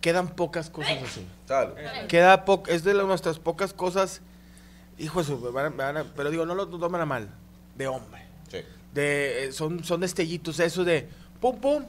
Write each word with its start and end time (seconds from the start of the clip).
quedan 0.00 0.28
pocas 0.28 0.70
cosas 0.70 1.02
así. 1.02 1.26
Salud. 1.46 1.74
Queda 2.08 2.44
po- 2.44 2.62
es 2.68 2.84
de 2.84 2.94
las- 2.94 3.06
nuestras 3.06 3.38
pocas 3.38 3.72
cosas, 3.72 4.20
hijo 4.98 5.20
de 5.20 5.26
su, 5.26 5.38
me 5.38 5.50
van 5.50 5.66
a- 5.66 5.70
me 5.70 5.84
van 5.84 5.96
a- 5.96 6.04
pero 6.14 6.30
digo, 6.30 6.46
no 6.46 6.54
lo 6.54 6.66
tomen 6.68 7.00
a 7.00 7.06
mal, 7.06 7.28
de 7.76 7.86
hombre. 7.88 8.22
Sí. 8.50 8.58
De, 8.92 9.44
eh, 9.46 9.52
son, 9.52 9.82
son 9.84 10.00
destellitos, 10.00 10.60
eso 10.60 10.84
de 10.84 11.08
pum 11.40 11.58
pum, 11.58 11.84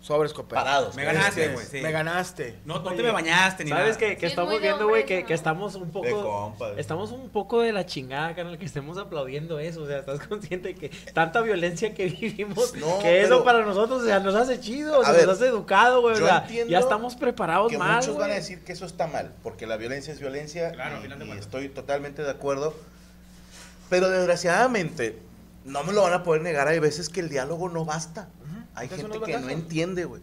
sobres 0.00 0.32
copero. 0.32 0.62
Parados. 0.62 0.94
Me 0.94 1.04
ganaste, 1.04 1.42
Este, 1.42 1.54
güey. 1.54 1.66
sí. 1.66 1.80
Me 1.82 1.92
ganaste. 1.92 2.56
No, 2.64 2.78
no 2.80 2.92
te 2.94 3.02
me 3.02 3.10
bañaste 3.10 3.64
ni 3.64 3.70
¿Sabes 3.70 3.96
nada. 3.96 3.98
que, 3.98 4.14
que 4.16 4.20
Sí, 4.20 4.26
estamos 4.26 4.54
de 4.54 4.58
viendo, 4.60 4.88
güey? 4.88 5.04
Que, 5.04 5.24
estamos 5.28 5.74
un 5.74 5.90
poco... 5.90 6.54
De. 6.58 6.80
Estamos 6.80 7.12
un 7.12 7.28
poco 7.28 7.60
de 7.60 7.72
la 7.72 7.84
chingada, 7.86 8.34
carnal, 8.34 8.58
que 8.58 8.64
estemos 8.64 8.96
aplaudiendo 8.98 9.58
eso. 9.58 9.82
O 9.82 9.86
sea, 9.86 9.98
estás 9.98 10.20
consciente 10.26 10.74
que 10.74 10.88
tanta 11.12 11.42
violencia 11.42 11.94
que 11.94 12.06
vivimos, 12.06 12.74
No, 12.74 12.98
que 13.00 13.22
eso 13.22 13.44
para 13.44 13.60
nosotros, 13.64 14.02
o 14.02 14.04
sea, 14.06 14.20
nos 14.20 14.34
hace 14.34 14.58
chido, 14.60 14.98
o 14.98 15.02
A 15.02 15.04
sea, 15.04 15.12
ver, 15.14 15.26
nos 15.26 15.36
hace 15.36 15.48
educado, 15.48 16.00
güey. 16.00 16.14
O 16.16 16.18
yo 16.18 16.26
sea, 16.26 16.38
entiendo 16.38 16.70
ya 16.70 16.78
estamos 16.78 17.14
preparados 17.16 17.70
que 17.70 17.78
mal, 17.78 17.96
muchos 17.96 18.16
van 18.16 18.30
a 18.30 18.34
decir 18.34 18.64
que 18.64 18.72
eso 18.72 18.86
está 18.86 19.06
mal, 19.06 19.32
porque 19.42 19.66
la 19.66 19.76
violencia 19.76 20.12
es 20.12 20.20
violencia 20.20 20.72
Claro, 20.72 20.96
al 20.96 21.00
y, 21.00 21.02
final 21.04 21.18
de 21.18 21.26
y 21.26 21.30
estoy 21.32 21.68
totalmente 21.68 22.22
de 22.22 22.30
acuerdo. 22.30 22.74
Pero 23.90 24.08
desgraciadamente, 24.08 25.18
no 25.64 25.82
me 25.84 25.92
lo 25.92 26.02
van 26.02 26.12
a 26.14 26.22
poder 26.22 26.42
negar, 26.42 26.68
hay 26.68 26.78
veces 26.78 27.08
que 27.08 27.20
el 27.20 27.28
diálogo 27.28 27.68
no 27.68 27.84
basta. 27.84 28.28
Hay 28.74 28.88
gente 28.88 29.20
que 29.20 29.38
no 29.38 29.48
entiende, 29.48 30.04
güey. 30.04 30.22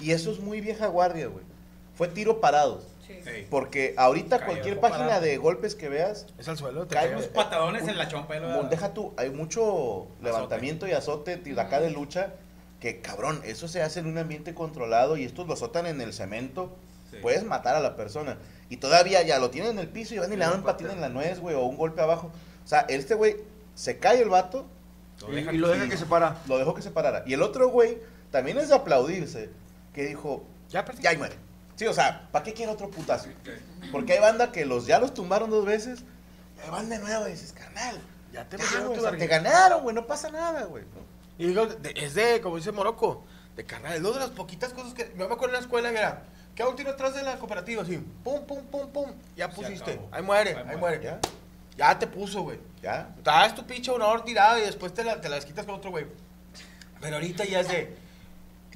Y 0.00 0.10
eso 0.12 0.30
es 0.30 0.40
muy 0.40 0.60
vieja 0.60 0.86
guardia, 0.88 1.26
güey. 1.28 1.44
Fue 1.94 2.08
tiro. 2.08 2.40
Sí. 3.06 3.14
Sí. 3.24 3.46
Porque 3.48 3.94
ahorita 3.96 4.44
cualquier 4.44 4.80
parado. 4.80 5.04
página 5.04 5.20
de 5.20 5.36
golpes 5.38 5.74
que 5.76 5.88
veas, 5.88 6.26
Es 6.38 6.48
al 6.48 6.56
suelo, 6.56 6.86
te 6.86 6.94
Cae- 6.96 7.06
pegas. 7.06 7.20
Unos 7.20 7.30
patadones 7.32 7.86
en 7.86 7.96
la 7.96 8.08
chompa. 8.08 8.36
y 8.36 8.40
Mo- 8.40 8.64
Deja 8.64 8.92
tú, 8.92 9.14
hay 9.16 9.30
mucho 9.30 10.08
levantamiento 10.22 10.86
y 10.88 10.92
azote 10.92 11.36
de 11.36 11.60
acá 11.60 11.80
de 11.80 11.90
lucha 11.90 12.34
que 12.80 13.00
cabrón, 13.00 13.40
eso 13.44 13.68
se 13.68 13.80
hace 13.80 14.00
en 14.00 14.06
un 14.06 14.18
ambiente 14.18 14.54
controlado 14.54 15.16
y 15.16 15.24
estos 15.24 15.46
lo 15.46 15.54
azotan 15.54 15.86
en 15.86 16.00
el 16.00 16.12
cemento, 16.12 16.76
Sí. 17.10 17.18
puedes 17.22 17.44
matar 17.44 17.76
a 17.76 17.80
la 17.80 17.94
persona. 17.96 18.38
Y 18.68 18.78
todavía 18.78 19.22
ya 19.22 19.38
lo 19.38 19.50
tienen 19.50 19.72
en 19.72 19.78
el 19.78 19.88
piso 19.88 20.14
y 20.14 20.18
van 20.18 20.32
y 20.32 20.36
le 20.36 20.44
dan 20.44 20.56
un 20.58 20.62
patín 20.64 20.90
en 20.90 21.00
la 21.00 21.08
nuez, 21.08 21.38
güey, 21.38 21.54
o 21.54 21.62
un 21.64 21.76
golpe 21.76 22.02
abajo. 22.02 22.32
O 22.64 22.68
sea, 22.68 22.80
este 22.88 23.14
güey 23.14 23.36
se 23.76 23.98
cae 23.98 24.20
el 24.20 24.28
vato, 24.28 24.66
Lo 25.20 25.32
Y, 25.32 25.38
y 25.40 25.58
lo 25.58 25.68
deja 25.68 25.84
sí. 25.84 25.90
que 25.90 25.96
se 25.96 26.06
para. 26.06 26.36
lo 26.46 26.58
dejó 26.58 26.74
que 26.74 26.82
se 26.82 26.90
parara. 26.90 27.22
Y 27.26 27.32
el 27.34 27.42
otro 27.42 27.68
güey 27.68 27.98
también 28.30 28.58
es 28.58 28.68
de 28.68 28.74
aplaudirse, 28.74 29.50
que 29.94 30.04
dijo, 30.06 30.44
Ya 30.68 30.84
ya 31.00 31.10
ahí 31.10 31.16
muere. 31.16 31.36
Sí, 31.76 31.86
o 31.86 31.92
sea, 31.94 32.28
¿para 32.32 32.42
qué 32.44 32.54
quiere 32.54 32.72
otro 32.72 32.90
putazo? 32.90 33.28
Porque 33.92 34.14
hay 34.14 34.20
banda 34.20 34.50
que 34.52 34.64
los 34.64 34.86
ya 34.86 34.98
los 34.98 35.12
tumbaron 35.14 35.50
dos 35.50 35.64
veces, 35.66 36.04
y 36.66 36.70
van 36.70 36.88
de 36.88 36.98
nuevo 36.98 37.28
y 37.28 37.32
dices, 37.32 37.52
carnal, 37.52 38.00
Ya 38.32 38.48
te 38.48 38.56
ya, 38.56 38.62
metieron 38.64 38.86
güey, 38.88 38.98
tu 39.00 39.06
o 39.06 39.08
sea, 39.10 39.18
te 39.18 39.26
ganaron, 39.26 39.82
güey, 39.82 39.94
no 39.94 40.06
pasa 40.06 40.30
nada, 40.30 40.64
güey. 40.64 40.84
Y 41.38 41.48
digo, 41.48 41.66
de- 41.66 41.92
es 41.96 42.14
de, 42.14 42.40
como 42.40 42.56
dice 42.56 42.72
Morocco, 42.72 43.24
de 43.56 43.64
carnal. 43.64 43.92
Es 43.94 44.00
una 44.00 44.10
de 44.12 44.18
las 44.20 44.30
poquitas 44.30 44.72
cosas 44.72 44.94
que. 44.94 45.12
Yo 45.18 45.28
me 45.28 45.34
acuerdo 45.34 45.46
en 45.48 45.52
la 45.52 45.58
escuela 45.60 45.90
que 45.90 45.98
era. 45.98 46.22
Que 46.54 46.62
hago 46.62 46.70
un 46.70 46.76
tiro 46.78 46.90
atrás 46.92 47.14
de 47.14 47.22
la 47.22 47.38
cooperativa, 47.38 47.82
así. 47.82 47.98
Pum, 48.24 48.46
pum, 48.46 48.64
pum, 48.66 48.88
pum. 48.90 49.12
Ya 49.36 49.50
pusiste. 49.50 50.00
Ahí 50.10 50.22
muere, 50.22 50.50
Ahí 50.52 50.56
ahí, 50.56 50.64
muere. 50.64 50.78
muere. 50.78 51.04
¿Ya? 51.04 51.20
Ya 51.76 51.98
te 51.98 52.06
puso, 52.06 52.42
güey. 52.42 52.58
¿Ya? 52.82 53.14
Traes 53.22 53.54
tu 53.54 53.66
pinche 53.66 53.90
honor 53.90 54.24
tirado 54.24 54.58
y 54.58 54.62
después 54.62 54.94
te, 54.94 55.04
la, 55.04 55.20
te 55.20 55.28
las 55.28 55.44
quitas 55.44 55.66
con 55.66 55.74
otro 55.74 55.90
güey. 55.90 56.06
Pero 57.00 57.16
ahorita 57.16 57.44
ya 57.44 57.60
es 57.60 57.68
de 57.68 57.94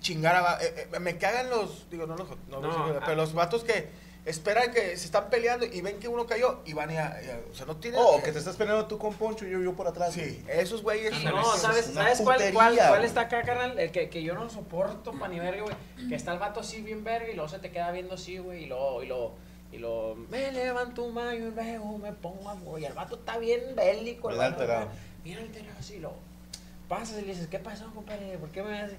chingar 0.00 0.36
a... 0.36 0.58
eh, 0.62 0.88
eh, 0.92 0.98
me 1.00 1.16
cagan 1.18 1.48
los... 1.50 1.88
Digo, 1.90 2.06
no 2.06 2.16
los... 2.16 2.28
No, 2.48 2.60
No, 2.60 2.60
los- 2.60 2.76
ah. 2.76 3.00
pero 3.04 3.16
los 3.16 3.32
vatos 3.34 3.64
que 3.64 3.88
esperan 4.26 4.72
que 4.72 4.96
se 4.98 5.06
están 5.06 5.30
peleando 5.30 5.64
y 5.64 5.80
ven 5.80 5.98
que 5.98 6.08
uno 6.08 6.26
cayó 6.26 6.60
y 6.66 6.72
van 6.74 6.90
y... 6.90 6.96
a- 6.98 7.20
y 7.24 7.30
a- 7.30 7.40
o 7.50 7.54
sea, 7.54 7.66
no 7.66 7.76
tienen... 7.76 8.00
Oh, 8.02 8.20
que 8.22 8.32
te 8.32 8.38
estás 8.38 8.56
peleando 8.56 8.86
tú 8.86 8.98
con 8.98 9.14
Poncho 9.14 9.46
y 9.46 9.50
yo, 9.50 9.60
yo 9.60 9.74
por 9.74 9.86
atrás. 9.88 10.12
Sí, 10.12 10.44
esos 10.48 10.82
güeyes... 10.82 11.14
Sí. 11.16 11.24
No, 11.24 11.54
es 11.54 11.60
¿sabes, 11.60 11.86
¿sabes 11.86 12.20
cuál, 12.20 12.36
putería, 12.36 12.52
cuál, 12.54 12.76
cuál 12.76 13.04
está 13.04 13.22
acá, 13.22 13.42
carnal? 13.42 13.78
El 13.78 13.90
que, 13.92 14.08
que 14.10 14.22
yo 14.22 14.34
no 14.34 14.48
soporto 14.50 15.12
pa' 15.12 15.28
ni 15.28 15.38
verga, 15.38 15.62
güey. 15.62 16.08
Que 16.08 16.14
está 16.14 16.32
el 16.32 16.38
vato 16.38 16.60
así 16.60 16.80
bien 16.82 17.04
verga 17.04 17.28
y 17.30 17.34
luego 17.34 17.48
se 17.48 17.58
te 17.58 17.70
queda 17.70 17.90
viendo 17.92 18.14
así, 18.14 18.38
güey. 18.38 18.64
Y 18.64 18.66
luego, 18.66 19.02
y 19.02 19.06
luego, 19.06 19.34
y 19.72 19.78
luego, 19.78 20.16
me 20.30 20.50
levanto 20.50 21.04
un 21.04 21.14
mayo 21.14 21.48
y 21.48 21.50
luego 21.50 21.98
me 21.98 22.12
pongo 22.12 22.48
a 22.48 22.54
güey. 22.54 22.84
El 22.84 22.92
vato 22.92 23.16
está 23.16 23.38
bien 23.38 23.76
bélico. 23.76 24.28
Bien 24.28 24.40
alterado. 24.40 24.88
Bien 25.22 25.38
alterado 25.38 25.78
así, 25.78 25.94
y 25.94 26.00
luego. 26.00 26.16
Pasas 26.88 27.18
y 27.18 27.22
le 27.22 27.28
dices, 27.28 27.46
¿qué 27.46 27.58
pasó, 27.58 27.92
compadre? 27.94 28.36
¿Por 28.38 28.50
qué 28.50 28.62
me 28.62 28.80
hace? 28.80 28.96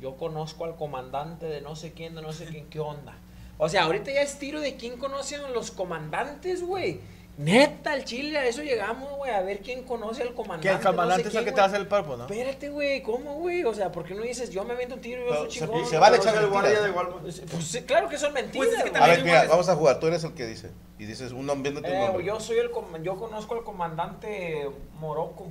Yo 0.00 0.16
conozco 0.16 0.64
al 0.64 0.76
comandante 0.76 1.46
de 1.46 1.60
no 1.60 1.76
sé 1.76 1.92
quién, 1.92 2.14
de 2.14 2.22
no 2.22 2.32
sé 2.32 2.46
quién, 2.46 2.66
¿qué 2.68 2.80
onda? 2.80 3.14
O 3.58 3.68
sea, 3.68 3.84
ahorita 3.84 4.12
ya 4.12 4.22
es 4.22 4.38
tiro 4.38 4.60
de 4.60 4.76
quién 4.76 4.98
conoce 4.98 5.36
a 5.36 5.48
los 5.48 5.70
comandantes, 5.70 6.62
güey. 6.62 7.00
Neta, 7.38 7.92
al 7.92 8.04
chile, 8.04 8.38
a 8.38 8.46
eso 8.46 8.62
llegamos, 8.62 9.14
güey, 9.18 9.30
a 9.30 9.42
ver 9.42 9.58
quién 9.60 9.82
conoce 9.84 10.22
al 10.22 10.32
comandante. 10.32 10.62
Que 10.62 10.68
el 10.68 10.74
no 10.76 10.80
sé 10.80 10.86
comandante 10.86 11.28
es 11.28 11.34
el 11.34 11.44
que 11.44 11.50
te 11.50 11.56
güey. 11.56 11.66
hace 11.66 11.76
el 11.76 11.86
parpo, 11.86 12.16
¿no? 12.16 12.22
Espérate, 12.24 12.70
güey, 12.70 13.02
¿cómo, 13.02 13.34
güey? 13.34 13.62
O 13.64 13.74
sea, 13.74 13.92
¿por 13.92 14.04
qué 14.04 14.14
no 14.14 14.22
dices, 14.22 14.48
yo 14.48 14.64
me 14.64 14.72
aviento 14.72 14.94
un 14.94 15.02
tiro 15.02 15.22
y 15.22 15.28
yo 15.28 15.34
soy 15.36 15.48
chingón? 15.48 15.84
se 15.86 15.98
vale 15.98 16.16
echar 16.16 16.34
el 16.36 16.46
guardia 16.48 16.80
de 16.80 16.90
Walmart. 16.90 17.20
Pues, 17.20 17.42
pues 17.50 17.64
sí, 17.66 17.82
claro 17.82 18.08
que 18.08 18.16
son 18.16 18.32
mentiras, 18.32 18.68
Pues 18.68 18.78
es 18.78 18.84
que. 18.84 18.88
A 18.90 18.92
también 19.00 19.16
ver, 19.16 19.24
mira, 19.26 19.44
vamos 19.48 19.68
a 19.68 19.76
jugar. 19.76 20.00
Tú 20.00 20.06
eres 20.06 20.24
el 20.24 20.32
que 20.32 20.46
dice. 20.46 20.70
Y 20.98 21.04
dices 21.04 21.32
un 21.32 21.44
nombre, 21.44 21.70
viéndote 21.70 21.94
un 21.94 22.02
Eh, 22.02 22.06
nombre. 22.06 22.24
yo 22.24 22.40
soy 22.40 22.56
el, 22.56 22.70
yo 23.02 23.16
conozco 23.16 23.54
al 23.54 23.64
comandante 23.64 24.70
Morocco. 24.98 25.46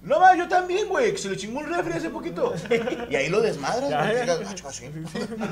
No, 0.00 0.20
va, 0.20 0.36
yo 0.36 0.46
también, 0.46 0.88
güey. 0.88 1.10
Que 1.12 1.18
se 1.18 1.28
le 1.28 1.36
chingó 1.36 1.58
un 1.58 1.66
refri 1.74 1.92
hace 1.94 2.08
poquito. 2.10 2.54
y 3.10 3.16
ahí 3.16 3.28
lo 3.28 3.40
desmadras, 3.40 3.90
güey. 3.90 4.26
Ya, 4.26 4.36
Digas, 4.36 4.64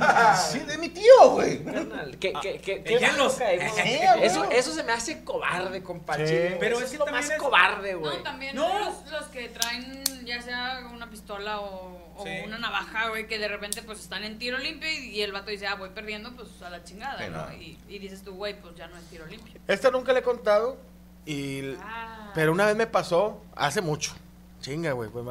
"Ah, 0.00 0.36
sí. 0.36 0.58
sí, 0.60 0.64
de 0.64 0.78
mi 0.78 0.88
tío, 0.88 1.30
güey. 1.32 1.64
Carnal, 1.64 2.16
¿qué, 2.18 2.32
qué, 2.40 2.60
qué, 2.82 2.98
Llanos. 3.00 3.34
caemos? 3.34 3.74
Sí, 3.74 3.98
eso, 4.22 4.44
eso 4.50 4.72
se 4.72 4.82
me 4.84 4.92
hace 4.92 5.24
cobarde, 5.24 5.82
compa. 5.82 6.16
Sí. 6.16 6.24
chile, 6.26 6.56
Pero 6.60 6.76
eso 6.76 6.84
es 6.84 6.86
es 6.86 6.92
que 6.92 6.98
lo 6.98 7.04
también 7.06 7.24
más 7.24 7.32
es- 7.34 7.38
cobarde, 7.42 7.94
güey. 7.94 8.16
No, 8.18 8.22
también 8.22 8.54
No. 8.56 8.78
Los, 8.78 9.10
los 9.10 9.24
que 9.26 9.48
traen 9.48 10.04
ya 10.24 10.40
sea 10.40 10.88
una 10.92 11.10
pistola 11.10 11.60
o, 11.60 11.98
o 12.16 12.24
Sí. 12.24 12.30
una 12.46 12.58
navaja, 12.58 13.08
güey, 13.10 13.26
que 13.26 13.38
de 13.38 13.48
repente 13.48 13.82
pues 13.82 14.00
están 14.00 14.22
en 14.24 14.38
tiro 14.38 14.58
limpio 14.58 14.88
y, 14.90 15.10
y 15.10 15.22
el 15.22 15.32
vato 15.32 15.50
dice, 15.50 15.66
ah, 15.66 15.74
voy 15.74 15.90
perdiendo, 15.90 16.32
pues 16.36 16.48
a 16.62 16.70
la 16.70 16.82
chingada, 16.84 17.18
Sí, 17.18 17.30
¿no? 17.30 17.46
no. 17.46 17.52
Y, 17.52 17.78
y 17.88 17.98
dices 17.98 18.22
tú, 18.22 18.34
güey, 18.34 18.60
pues 18.60 18.74
ya 18.76 18.86
no 18.86 18.96
es 18.96 19.04
tiro 19.06 19.26
limpio. 19.26 19.60
Esta 19.66 19.90
nunca 19.90 20.12
le 20.12 20.20
he 20.20 20.22
contado 20.22 20.78
y... 21.24 21.74
Ah. 21.82 22.30
Pero 22.34 22.52
una 22.52 22.66
vez 22.66 22.76
me 22.76 22.86
pasó, 22.86 23.42
hace 23.54 23.80
mucho. 23.80 24.14
Chinga, 24.60 24.92
güey. 24.92 25.10
Pues, 25.10 25.24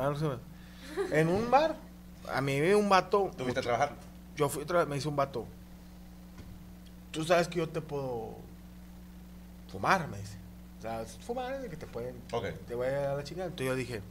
en 1.12 1.28
un 1.28 1.52
bar, 1.52 1.76
a 2.32 2.42
mí 2.42 2.60
un 2.72 2.90
vato... 2.90 3.32
¿Tú 3.38 3.44
fuiste 3.44 3.60
a 3.60 3.64
trabajar? 3.64 3.94
Yo 4.36 4.50
fui 4.50 4.64
otra 4.64 4.80
vez, 4.80 4.88
me 4.88 4.96
dice 4.96 5.08
un 5.08 5.16
vato. 5.16 5.46
Tú 7.12 7.24
sabes 7.24 7.48
que 7.48 7.60
yo 7.60 7.70
te 7.70 7.82
puedo 7.82 8.36
fumar, 9.72 10.08
me 10.08 10.18
dice. 10.18 10.38
O 10.80 10.82
sea, 10.82 11.06
fumar 11.26 11.54
es 11.54 11.62
de 11.62 11.70
que 11.70 11.78
te 11.78 11.88
pueden. 11.88 12.16
Ok. 12.32 12.48
Te 12.68 12.76
voy 12.76 12.88
a 12.88 12.92
dar 12.92 13.18
la 13.18 13.24
chingada. 13.24 13.48
Entonces 13.48 13.68
yo 13.68 13.76
dije, 13.76 14.02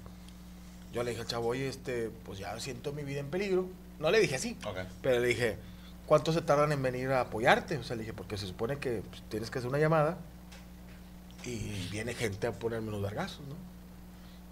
yo 0.93 1.03
le 1.03 1.11
dije 1.11 1.23
al 1.23 1.29
chavo, 1.29 1.49
oye, 1.49 1.69
este, 1.69 2.11
pues 2.25 2.39
ya 2.39 2.59
siento 2.61 2.93
mi 2.93 3.03
vida 3.03 3.21
en 3.21 3.29
peligro. 3.29 3.67
No 3.99 4.11
le 4.11 4.21
dije 4.21 4.37
así, 4.37 4.57
Ok. 4.67 4.79
pero 5.03 5.21
le 5.21 5.29
dije, 5.29 5.57
¿cuánto 6.07 6.33
se 6.33 6.41
tardan 6.43 6.73
en 6.73 6.83
venir 6.83 7.11
a 7.11 7.21
apoyarte? 7.21 7.77
O 7.79 7.85
sea, 7.85 7.97
le 7.97 8.03
dije, 8.03 8.13
porque 8.13 8.37
se 8.37 8.47
supone 8.47 8.79
que 8.79 9.03
pues, 9.09 9.23
tienes 9.29 9.51
que 9.51 9.59
hacer 9.59 9.69
una 9.69 9.79
llamada 9.79 10.17
y 11.45 11.89
viene 11.91 12.15
gente 12.15 12.47
a 12.47 12.53
ponerme 12.53 12.89
unos 12.89 13.03
vergazos, 13.03 13.41
¿no? 13.47 13.55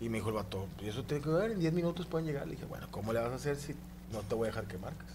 Y 0.02 0.08
me 0.08 0.18
dijo 0.18 0.30
el 0.30 0.34
vato, 0.34 0.66
"Y 0.82 0.88
eso 0.88 1.04
tiene 1.04 1.22
que 1.22 1.30
ver, 1.30 1.52
en 1.52 1.60
10 1.60 1.72
minutos 1.72 2.06
pueden 2.06 2.26
llegar. 2.26 2.44
Le 2.46 2.52
dije, 2.56 2.64
bueno, 2.66 2.88
¿cómo 2.90 3.12
le 3.12 3.20
vas 3.20 3.30
a 3.30 3.36
hacer 3.36 3.56
si 3.56 3.74
no 4.12 4.20
te 4.20 4.34
voy 4.34 4.46
a 4.46 4.50
dejar 4.50 4.64
que 4.64 4.76
marques? 4.78 5.06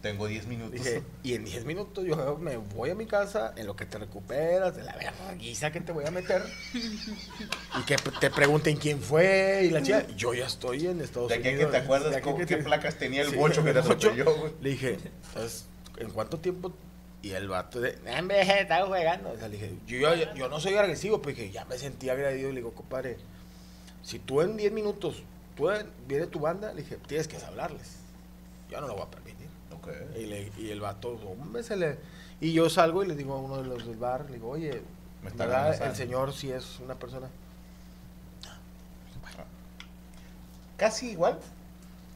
Tengo 0.00 0.28
10 0.28 0.46
minutos. 0.46 0.70
Dije, 0.74 1.02
y 1.24 1.34
en 1.34 1.44
10 1.44 1.64
minutos 1.64 2.04
yo 2.06 2.38
me 2.40 2.56
voy 2.56 2.90
a 2.90 2.94
mi 2.94 3.06
casa, 3.06 3.52
en 3.56 3.66
lo 3.66 3.74
que 3.74 3.84
te 3.84 3.98
recuperas, 3.98 4.76
de 4.76 4.84
la 4.84 4.94
vergüenza 4.94 5.72
que 5.72 5.80
te 5.80 5.90
voy 5.90 6.04
a 6.04 6.12
meter, 6.12 6.40
y 6.72 7.82
que 7.84 7.96
te 8.20 8.30
pregunten 8.30 8.76
quién 8.76 9.00
fue, 9.00 9.64
y 9.64 9.70
la 9.70 9.82
chica, 9.82 10.06
yo 10.16 10.34
ya 10.34 10.46
estoy 10.46 10.86
en 10.86 11.00
Estados 11.00 11.30
de 11.30 11.40
Unidos. 11.40 11.72
te 11.72 11.76
acuerdas 11.78 12.10
de 12.12 12.16
aquí 12.18 12.28
a 12.28 12.32
con 12.32 12.40
que 12.40 12.46
qué 12.46 12.56
te- 12.58 12.62
placas 12.62 12.94
tenía 12.94 13.22
el 13.22 13.30
Sí, 13.30 13.36
bocho 13.36 13.64
que 13.64 13.72
te 13.72 13.78
atropelló, 13.80 14.36
güey. 14.36 14.52
Le 14.60 14.70
dije, 14.70 14.98
entonces, 15.28 15.66
¿en 15.96 16.10
cuánto 16.10 16.38
tiempo? 16.38 16.72
Y 17.22 17.30
el 17.30 17.48
vato 17.48 17.80
de, 17.80 17.98
"No, 18.04 18.16
hombre, 18.16 18.40
estaba 18.60 18.86
jugando. 18.86 19.30
O 19.32 19.36
sea, 19.36 19.48
le 19.48 19.54
dije, 19.56 19.74
yo, 19.88 20.14
yo, 20.14 20.32
yo 20.36 20.48
no 20.48 20.60
soy 20.60 20.74
agresivo, 20.76 21.20
pero 21.20 21.34
dije, 21.36 21.50
ya 21.50 21.64
me 21.64 21.76
sentí 21.76 22.08
agredido. 22.08 22.50
Le 22.50 22.56
digo, 22.56 22.72
compadre, 22.72 23.16
si 24.08 24.18
tú 24.18 24.40
en 24.40 24.56
10 24.56 24.72
minutos, 24.72 25.22
tú 25.54 25.70
en- 25.70 25.90
viene 26.06 26.26
tu 26.26 26.40
banda, 26.40 26.72
le 26.72 26.80
dije, 26.82 26.96
tienes 27.06 27.28
que 27.28 27.36
hablarles. 27.36 27.96
Yo 28.70 28.80
no 28.80 28.86
lo 28.86 28.94
voy 28.94 29.02
a 29.02 29.10
permitir. 29.10 29.46
Ok. 29.76 29.88
Y, 30.16 30.24
le- 30.26 30.52
y 30.56 30.70
el 30.70 30.80
vato, 30.80 31.10
hombre, 31.40 31.62
se 31.62 31.76
le... 31.76 31.98
Y 32.40 32.52
yo 32.54 32.70
salgo 32.70 33.04
y 33.04 33.06
le 33.06 33.14
digo 33.16 33.34
a 33.34 33.38
uno 33.38 33.58
de 33.62 33.64
los 33.68 33.86
del 33.86 33.96
bar, 33.96 34.24
le 34.30 34.34
digo, 34.36 34.48
oye, 34.48 34.80
Me 35.22 35.28
está 35.28 35.44
¿verdad? 35.44 35.82
el 35.88 35.94
señor 35.94 36.32
sí 36.32 36.50
es 36.50 36.78
una 36.80 36.94
persona... 36.94 37.28
Casi 40.76 41.10
igual. 41.10 41.38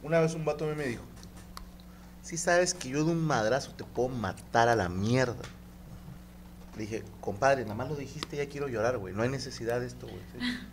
Una 0.03 0.21
vez 0.21 0.35
un 0.35 0.45
vato 0.45 0.65
a 0.65 0.69
mí 0.69 0.75
me 0.77 0.85
dijo, 0.87 1.03
si 2.23 2.37
sabes 2.37 2.75
que 2.75 2.89
yo 2.89 3.05
de 3.05 3.11
un 3.11 3.21
madrazo 3.21 3.73
te 3.73 3.85
puedo 3.85 4.09
matar 4.09 4.69
a 4.69 4.77
la 4.77 4.89
mierda. 4.89 5.43
Le 6.77 6.83
dije, 6.83 7.03
compadre, 7.21 7.63
nada 7.65 7.75
más 7.75 7.89
lo 7.91 7.97
dijiste, 7.97 8.37
ya 8.37 8.49
quiero 8.49 8.69
llorar, 8.69 8.97
güey. 8.99 9.13
No 9.15 9.23
hay 9.23 9.29
necesidad 9.29 9.81
de 9.81 9.87
esto, 9.89 10.07
güey. 10.07 10.21
¿sí? 10.33 10.59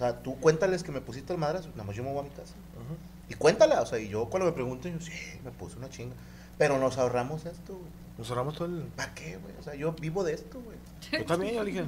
O 0.00 0.02
sea, 0.02 0.22
tú 0.22 0.40
cuéntales 0.40 0.82
que 0.82 0.92
me 0.92 1.02
pusiste 1.02 1.34
el 1.34 1.38
madrazo, 1.38 1.68
nada 1.72 1.84
más 1.84 1.94
yo 1.94 2.02
me 2.02 2.10
voy 2.10 2.20
a 2.20 2.22
mi 2.22 2.30
casa. 2.30 2.54
Y 3.28 3.34
cuéntala, 3.34 3.82
o 3.82 3.86
sea, 3.86 3.98
y 3.98 4.08
yo 4.08 4.24
cuando 4.30 4.46
me 4.46 4.52
pregunten, 4.52 4.98
yo, 4.98 5.04
sí, 5.04 5.12
me 5.44 5.50
puse 5.50 5.76
una 5.76 5.90
chinga. 5.90 6.14
Pero 6.56 6.78
nos 6.78 6.96
ahorramos 6.96 7.44
esto, 7.44 7.74
güey. 7.74 7.90
Nos 8.16 8.30
ahorramos 8.30 8.54
todo 8.54 8.66
el... 8.68 8.84
¿Para 8.96 9.12
qué, 9.14 9.36
güey? 9.36 9.54
O 9.60 9.62
sea, 9.62 9.74
yo 9.74 9.92
vivo 9.92 10.24
de 10.24 10.32
esto, 10.32 10.58
güey. 10.62 10.78
Yo 11.20 11.26
también, 11.26 11.54
yo 11.54 11.64
dije... 11.64 11.84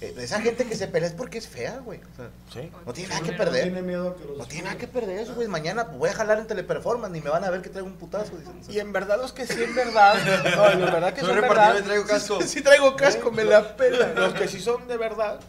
Eh, 0.00 0.14
esa 0.18 0.40
gente 0.40 0.64
que 0.64 0.74
se 0.74 0.86
pelea 0.88 1.08
es 1.08 1.14
porque 1.14 1.36
es 1.36 1.46
fea, 1.48 1.80
güey. 1.84 2.00
O 2.00 2.16
sea, 2.16 2.30
Sí. 2.50 2.70
no 2.86 2.92
tiene 2.94 3.10
nada 3.10 3.20
que 3.26 3.32
perder. 3.32 3.64
Tiene 3.64 3.82
miedo 3.82 4.08
a 4.10 4.16
que 4.16 4.24
los 4.24 4.38
No 4.38 4.46
tiene 4.46 4.64
nada 4.64 4.78
que 4.78 4.86
perder 4.86 5.18
eso, 5.18 5.34
güey. 5.34 5.48
Mañana 5.48 5.82
voy 5.84 6.08
a 6.08 6.14
jalar 6.14 6.38
en 6.38 6.46
teleperformance 6.46 7.12
ni 7.12 7.20
me 7.20 7.28
van 7.30 7.44
a 7.44 7.50
ver 7.50 7.60
que 7.62 7.68
traigo 7.68 7.88
un 7.88 7.96
putazo. 7.96 8.36
dicen. 8.38 8.60
Y 8.68 8.78
en 8.78 8.92
verdad 8.92 9.18
los 9.20 9.32
que 9.32 9.46
sí 9.46 9.62
en 9.62 9.74
verdad, 9.74 10.14
no, 10.56 10.70
en 10.70 10.80
verdad 10.80 11.12
que 11.12 11.20
son 11.20 11.34
verdad, 11.40 11.76
y 11.80 11.82
traigo 11.82 12.06
casco. 12.06 12.40
Si 12.42 12.62
traigo 12.62 12.96
casco, 12.96 13.30
me 13.32 13.44
la 13.44 13.76
pela. 13.76 14.14
los 14.14 14.32
que 14.34 14.48
sí 14.48 14.60
son 14.60 14.86
de 14.88 14.96
verdad, 14.96 15.40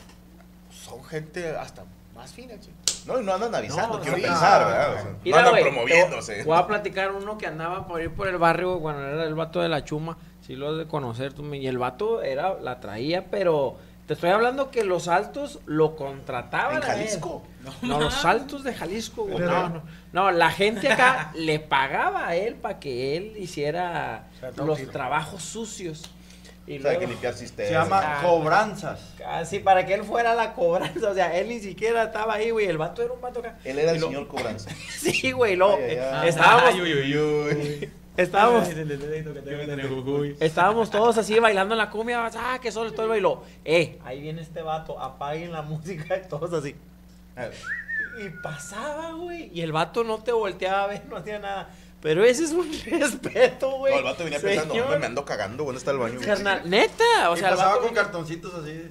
gente 1.09 1.50
hasta 1.57 1.83
más 2.15 2.31
fina, 2.33 2.53
chico. 2.59 2.73
No, 3.06 3.19
y 3.21 3.23
no 3.23 3.33
andan 3.33 3.56
avisando, 3.56 3.97
No, 3.97 4.01
quiero 4.01 4.17
sí. 4.17 4.23
pensar, 4.23 4.65
¿verdad? 4.65 4.94
O 4.94 5.01
sea, 5.01 5.11
no 5.23 5.38
andan 5.38 5.61
promoviéndose. 5.63 6.35
te 6.35 6.44
Voy 6.44 6.57
a 6.57 6.67
platicar 6.67 7.11
uno 7.13 7.38
que 7.38 7.47
andaba 7.47 7.88
por 7.88 8.01
ir 8.01 8.11
por 8.11 8.27
el 8.27 8.38
barrio 8.38 8.79
cuando 8.79 9.06
era 9.07 9.23
el 9.23 9.35
vato 9.35 9.61
de 9.61 9.69
la 9.69 9.83
chuma. 9.83 10.17
Sí 10.45 10.56
lo 10.56 10.69
has 10.71 10.77
de 10.77 10.85
conocer 10.88 11.33
tú. 11.33 11.53
Y 11.53 11.65
el 11.67 11.77
vato 11.77 12.21
era, 12.21 12.56
la 12.59 12.79
traía, 12.79 13.25
pero 13.31 13.77
te 14.06 14.13
estoy 14.13 14.31
hablando 14.31 14.69
que 14.71 14.83
los 14.83 15.07
altos 15.07 15.59
lo 15.65 15.95
contrataban. 15.95 16.77
¿En 16.77 16.83
él. 16.83 16.88
Jalisco? 16.89 17.44
No, 17.83 18.00
los 18.00 18.25
altos 18.25 18.63
de 18.63 18.73
Jalisco. 18.73 19.23
güey. 19.23 19.38
Era- 19.44 19.69
No, 19.69 19.69
no, 19.69 19.83
no, 20.12 20.31
la 20.31 20.51
gente 20.51 20.91
acá 20.91 21.31
le 21.35 21.59
pagaba 21.59 22.27
a 22.27 22.35
él 22.35 22.55
para 22.55 22.79
que 22.79 23.15
él 23.15 23.33
hiciera 23.38 24.27
O 24.35 24.39
sea, 24.39 24.51
todo 24.51 24.65
los 24.67 24.81
trabajos 24.91 25.41
sucios. 25.44 26.09
Y 26.69 26.77
O 26.77 26.81
sea, 26.83 26.92
hay 26.92 26.98
que 26.98 27.06
luego- 27.07 27.12
limpiar 27.13 27.33
Se 27.33 27.39
sistemas. 27.39 27.71
llama 27.71 28.01
Ah. 28.04 28.21
cobranzas. 28.21 29.00
Así 29.25 29.57
para 29.60 29.86
que 29.88 29.95
él 29.95 30.04
fuera 30.04 30.36
la 30.36 30.54
cobranza. 30.54 31.10
O 31.10 31.13
sea, 31.16 31.36
él 31.36 31.50
ni 31.50 31.60
siquiera 31.60 32.04
estaba 32.04 32.36
ahí, 32.36 32.51
güey. 32.51 32.68
El 32.68 32.77
vato 32.77 33.01
era 33.01 33.12
un 33.12 33.19
vato 33.19 33.39
acá. 33.39 33.57
Él 33.63 33.80
era 33.80 33.92
Y 33.92 33.95
el 33.95 34.01
lo- 34.01 34.07
señor 34.07 34.27
cobranza. 34.27 34.69
Sí, 35.00 35.31
güey. 35.31 35.56
Luego, 35.56 35.75
Ay, 35.77 35.83
ay, 35.83 35.98
ay. 35.98 36.25
eh, 36.27 36.30
estábamos, 36.30 36.63
Ay, 36.75 36.81
uy, 36.81 36.94
uy, 36.94 37.18
uy. 37.18 37.89
estábamos, 38.18 38.69
estábamos 40.39 40.89
todos 40.92 41.18
así 41.18 41.39
bailando 41.39 41.74
en 41.74 41.80
la 41.80 41.89
cumbia. 41.89 42.30
Ah, 42.36 42.60
que 42.62 42.72
solo 42.72 42.92
el 42.92 43.07
bailo. 43.10 43.44
Eh, 43.65 43.98
ahí 44.06 44.22
viene 44.22 44.42
este 44.44 44.62
vato. 44.62 45.00
Apaguen 45.00 45.51
la 45.51 45.63
música 45.63 46.18
y 46.18 46.22
todos 46.30 46.54
así. 46.54 46.75
Y 48.24 48.30
pasaba, 48.44 49.13
güey. 49.13 49.50
Y 49.54 49.62
el 49.62 49.72
vato 49.72 50.04
no 50.04 50.19
te 50.22 50.31
volteaba 50.31 50.83
a 50.83 50.88
ver, 50.88 51.06
no 51.10 51.18
hacía 51.18 51.39
nada. 51.39 51.69
Pero 52.01 52.24
ese 52.24 52.46
es 52.46 52.51
un 52.51 52.69
respeto, 53.00 53.78
güey. 53.78 53.94
No, 53.94 54.00
el 54.00 54.06
vato 54.06 54.24
venía 54.24 54.40
pensando, 54.40 54.74
Señor. 54.74 54.86
hombre, 54.86 55.00
me 55.00 55.06
ando 55.07 55.25
cagando, 55.25 55.63
¿dónde 55.66 55.80
está 55.80 55.92
el 55.92 55.98
baño? 55.98 56.16
güey? 56.16 56.25
Carnal, 56.28 56.69
neta. 56.69 57.30
O 57.30 57.36
sea, 57.36 57.50
el 57.50 57.56
pasaba 57.56 57.75
vato 57.75 57.86
con 57.88 57.96
cartoncitos 57.96 58.54
así. 58.54 58.90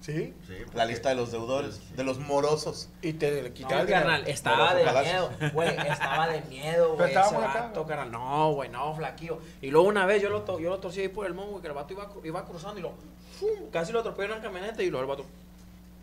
Sí. 0.00 0.34
Sí, 0.46 0.54
La 0.74 0.84
lista 0.84 1.08
de 1.08 1.14
los 1.14 1.32
deudores, 1.32 1.80
de 1.96 2.04
los 2.04 2.18
morosos. 2.18 2.90
Y 3.00 3.14
te 3.14 3.40
No, 3.42 3.54
quitaba 3.54 3.80
el 3.80 3.88
carnal, 3.88 4.28
estaba 4.28 4.74
de 4.74 4.84
miedo, 4.84 5.30
güey, 5.54 5.68
estaba 5.88 6.28
de 6.28 6.40
miedo, 6.42 6.94
güey, 6.96 7.08
estaba 7.08 7.70
güey. 7.72 7.86
carnal, 7.86 8.12
no, 8.12 8.52
güey, 8.52 8.68
no, 8.68 8.94
flaquillo, 8.94 9.38
y 9.62 9.70
luego 9.70 9.88
una 9.88 10.04
vez 10.04 10.20
yo 10.20 10.28
lo, 10.28 10.42
to- 10.42 10.60
yo 10.60 10.68
lo 10.68 10.78
torcí 10.78 11.00
ahí 11.00 11.08
por 11.08 11.24
el 11.24 11.32
mongo, 11.32 11.52
güey, 11.52 11.62
que 11.62 11.68
el 11.68 11.72
vato 11.74 11.94
iba, 11.94 12.10
iba 12.22 12.44
cruzando 12.44 12.78
y 12.80 12.82
lo, 12.82 12.92
¡fum! 13.40 13.70
casi 13.72 13.92
lo 13.92 14.00
atropelló 14.00 14.26
en 14.26 14.32
una 14.32 14.42
camioneta 14.42 14.82
y 14.82 14.90
luego 14.90 15.04
el 15.04 15.08
vato, 15.08 15.26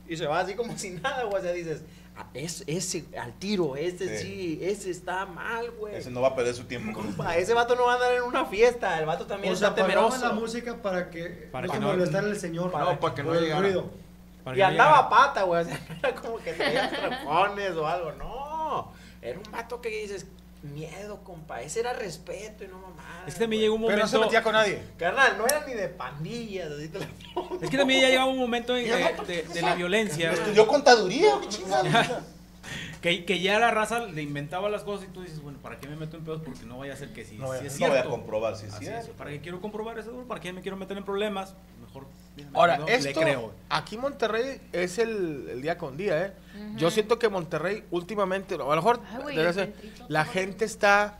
y 0.07 0.17
se 0.17 0.25
va 0.25 0.39
así 0.39 0.55
como 0.55 0.75
si 0.79 0.89
nada, 0.91 1.25
güey, 1.25 1.37
o 1.37 1.43
sea, 1.43 1.51
dices, 1.51 1.83
"Ah, 1.83 2.00
es, 2.33 2.63
ese, 2.67 3.05
al 3.19 3.33
tiro, 3.33 3.75
ese 3.75 4.17
sí, 4.19 4.27
Sí. 4.27 4.59
ese 4.61 4.89
está 4.91 5.25
mal, 5.25 5.71
güey, 5.71 5.95
Ese 5.95 6.11
no 6.11 6.21
va 6.21 6.29
a 6.29 6.35
perder 6.35 6.53
su 6.53 6.63
tiempo 6.65 6.93
con 6.93 7.07
Compa, 7.07 7.35
ese 7.37 7.53
vato 7.53 7.75
no 7.75 7.85
va 7.85 7.93
a 7.93 7.95
andar 7.95 8.13
en 8.13 8.23
una 8.23 8.45
fiesta, 8.45 8.99
el 8.99 9.05
vato 9.05 9.25
también 9.25 9.53
O 9.53 9.55
sea, 9.55 9.69
está 9.69 9.81
temeroso, 9.81 10.25
la 10.27 10.33
música 10.33 10.81
para 10.81 11.09
que 11.09 11.25
Para 11.51 11.67
no 11.67 11.73
que 11.73 11.77
se 11.79 11.81
no- 11.85 11.91
molestara 11.91 12.27
el 12.27 12.37
señor. 12.39 12.71
No, 12.77 12.99
para 12.99 13.15
que 13.15 13.23
no 13.23 13.33
llegara. 13.33 13.61
ruido. 13.61 13.89
Para 14.43 14.57
y 14.57 14.59
no 14.59 14.65
andaba 14.67 14.97
a 14.99 15.09
pata, 15.09 15.43
güey, 15.43 15.61
o 15.61 15.65
sea, 15.65 15.79
no 15.89 15.95
era 15.95 16.15
como 16.15 16.37
que 16.37 16.53
traía 16.53 16.89
trepones 16.89 17.71
o 17.75 17.85
algo, 17.87 18.11
no, 18.13 18.91
era 19.21 19.37
un 19.37 19.51
vato 19.51 19.79
que 19.81 19.89
dices, 19.89 20.25
miedo, 20.63 21.23
compa, 21.23 21.61
ese 21.61 21.79
era 21.79 21.93
respeto 21.93 22.63
y 22.63 22.67
no 22.67 22.77
mamá. 22.79 23.23
Es 23.27 23.33
que 23.35 23.39
también 23.41 23.61
llegó 23.63 23.75
un 23.75 23.85
Pero 23.85 23.97
no 23.97 24.07
se 24.07 24.15
momento. 24.17 24.29
metía 24.31 24.43
con 24.43 24.53
nadie. 24.53 24.81
Carnal, 24.97 25.37
no 25.37 25.45
era 25.45 25.65
ni 25.65 25.73
de 25.73 25.87
pandillas, 25.89 26.69
Es 27.61 27.69
que 27.69 27.77
también 27.77 28.01
ya 28.01 28.09
llegaba 28.09 28.29
un 28.29 28.37
momento 28.37 28.75
en- 28.77 28.85
de, 28.87 29.25
de- 29.27 29.43
de 29.43 29.61
la 29.61 29.75
violencia. 29.75 30.31
Estudió 30.31 30.67
contaduría, 30.67 31.33
qué 31.41 31.47
chingada. 31.49 32.23
Que, 33.01 33.25
que 33.25 33.39
ya 33.39 33.57
la 33.57 33.71
raza 33.71 34.05
le 34.05 34.21
inventaba 34.21 34.69
las 34.69 34.83
cosas 34.83 35.07
y 35.09 35.11
tú 35.11 35.23
dices, 35.23 35.41
bueno, 35.41 35.57
¿para 35.59 35.79
qué 35.79 35.87
me 35.87 35.95
meto 35.95 36.17
en 36.17 36.23
pedos? 36.23 36.43
Porque 36.45 36.63
no 36.67 36.77
vaya 36.77 36.93
a 36.93 36.95
ser 36.95 37.11
que 37.11 37.25
sí, 37.25 37.35
No 37.35 37.47
vaya- 37.47 37.61
sí 37.61 37.65
es 37.65 37.73
No 37.79 37.87
voy 37.87 37.89
a 37.89 38.01
cierto. 38.01 38.09
comprobar 38.11 38.55
si 38.55 38.67
es 38.67 38.73
Así 38.75 38.85
cierto. 38.85 39.07
es, 39.09 39.17
¿Para 39.17 39.31
qué 39.31 39.41
quiero 39.41 39.59
comprobar 39.59 39.97
eso? 39.97 40.11
¿Para 40.27 40.39
qué 40.39 40.53
me 40.53 40.61
quiero 40.61 40.77
meter 40.77 40.95
en 40.95 41.03
problemas? 41.03 41.55
Mejor. 41.83 42.05
Ahora, 42.53 42.77
no, 42.77 42.87
esto, 42.87 43.07
Le 43.09 43.13
creo. 43.13 43.53
aquí 43.69 43.97
Monterrey 43.97 44.61
es 44.71 44.97
el, 44.99 45.47
el 45.51 45.61
día 45.61 45.77
con 45.77 45.97
día, 45.97 46.25
¿eh? 46.27 46.33
Yo 46.77 46.89
siento 46.91 47.19
que 47.19 47.27
Monterrey 47.29 47.83
últimamente, 47.91 48.55
a 48.55 48.57
lo 48.59 48.69
mejor, 48.75 48.99
Ay, 49.25 49.35
debe 49.35 49.49
el 49.49 49.53
ser, 49.53 49.73
la 50.07 50.25
gente 50.25 50.63
está 50.65 51.17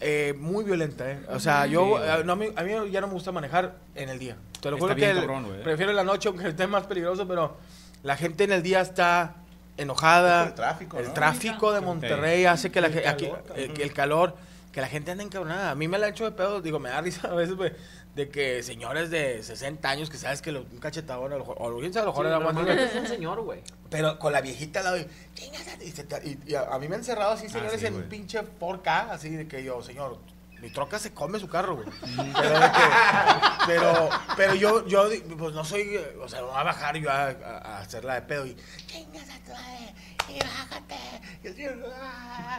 eh, 0.00 0.34
muy 0.38 0.64
violenta, 0.64 1.10
¿eh? 1.10 1.20
O 1.30 1.40
sea, 1.40 1.66
yo, 1.66 1.98
Sí, 1.98 2.04
eh, 2.06 2.22
no, 2.24 2.32
a, 2.32 2.36
mí, 2.36 2.48
a 2.54 2.62
mí 2.62 2.72
ya 2.90 3.00
no 3.00 3.08
me 3.08 3.14
gusta 3.14 3.32
manejar 3.32 3.74
en 3.94 4.08
el 4.08 4.18
día. 4.18 4.36
Te 4.60 4.70
lo 4.70 4.78
juro 4.78 4.94
que 4.94 5.10
el- 5.10 5.18
cabrón, 5.18 5.46
güey. 5.46 5.62
prefiero 5.62 5.92
la 5.92 6.04
noche, 6.04 6.28
aunque 6.28 6.48
esté 6.48 6.66
más 6.66 6.86
peligroso, 6.86 7.26
pero 7.26 7.56
la 8.02 8.16
gente 8.16 8.44
en 8.44 8.52
el 8.52 8.62
día 8.62 8.80
está 8.80 9.34
enojada. 9.76 10.44
El 10.46 10.54
tráfico, 10.54 10.98
El 10.98 11.12
tráfico 11.12 11.72
de 11.72 11.80
Monterrey 11.80 12.44
hace 12.46 12.70
que 12.70 12.80
la 12.80 12.86
El 12.88 12.92
gente, 12.94 13.08
aquí, 13.08 13.24
calor, 13.26 13.44
eh, 13.56 13.70
que 13.74 13.82
el 13.82 13.92
calor, 13.92 14.36
que 14.72 14.80
la 14.80 14.88
gente 14.88 15.10
anda 15.10 15.24
encabronada. 15.24 15.70
A 15.70 15.74
mí 15.74 15.88
me 15.88 15.98
la 15.98 16.06
ha 16.06 16.08
hecho 16.10 16.24
de 16.24 16.32
pedo, 16.32 16.60
digo, 16.60 16.78
me 16.78 16.90
da 16.90 17.00
risa 17.00 17.28
a 17.28 17.34
veces, 17.34 17.56
güey, 17.56 17.72
de 18.14 18.28
que 18.28 18.62
señores 18.62 19.08
de 19.10 19.42
60 19.42 19.88
años 19.88 20.10
que 20.10 20.18
sabes 20.18 20.42
que 20.42 20.50
lo- 20.52 20.62
un 20.62 20.78
cachetador, 20.78 21.32
a 21.32 21.36
lo 21.36 21.44
mejor, 21.44 21.56
o 21.60 21.92
sabe, 21.92 21.98
a 21.98 22.02
lo 22.02 22.06
mejor 22.06 22.24
Sí, 22.24 22.28
era 22.28 22.38
normalmente 22.40 22.84
es 22.84 22.94
un 22.94 23.06
señor, 23.06 23.40
güey. 23.42 23.62
pero 23.88 24.18
con 24.18 24.32
la 24.32 24.40
viejita 24.40 24.80
al 24.80 24.84
lado, 24.86 24.98
y, 24.98 25.06
"Chingas, 25.34 25.62
y, 25.82 25.90
se 25.92 26.04
te- 26.04 26.26
y- 26.28 26.38
y 26.46 26.54
a, 26.54 26.62
a 26.62 26.78
mí 26.78 26.88
me 26.88 26.96
han 26.96 27.00
encerrado 27.02 27.32
así, 27.32 27.48
señores, 27.48 27.80
sí, 27.80 27.86
en 27.86 27.94
un 27.94 28.02
pinche 28.08 28.40
4K, 28.58 29.10
así 29.12 29.30
de 29.30 29.46
que 29.46 29.62
yo, 29.62 29.80
señor, 29.82 30.18
mi 30.60 30.70
troca 30.70 30.98
se 30.98 31.12
come 31.14 31.38
su 31.38 31.48
carro, 31.48 31.76
güey. 31.76 31.88
Pero, 32.36 32.60
de 32.60 32.66
que- 32.70 33.66
pero, 33.66 34.10
pero 34.36 34.54
yo, 34.54 34.86
yo, 34.86 35.08
pues 35.38 35.54
no 35.54 35.64
soy, 35.64 35.96
o 36.20 36.28
sea, 36.28 36.40
no 36.40 36.48
voy 36.48 36.56
a 36.58 36.64
bajar 36.64 36.96
yo 36.96 37.10
a, 37.10 37.28
a- 37.28 37.58
a 37.76 37.78
hacerla 37.80 38.14
de 38.16 38.22
pedo 38.22 38.44
y, 38.44 38.56
chingas 38.86 39.28
a 39.30 39.38
tu 39.44 39.52
madre, 39.52 39.94
y 40.34 40.38
bájate. 40.38 40.94
Y 41.42 41.46
el 41.46 41.54
señor, 41.56 41.78
"Ah". 41.94 42.58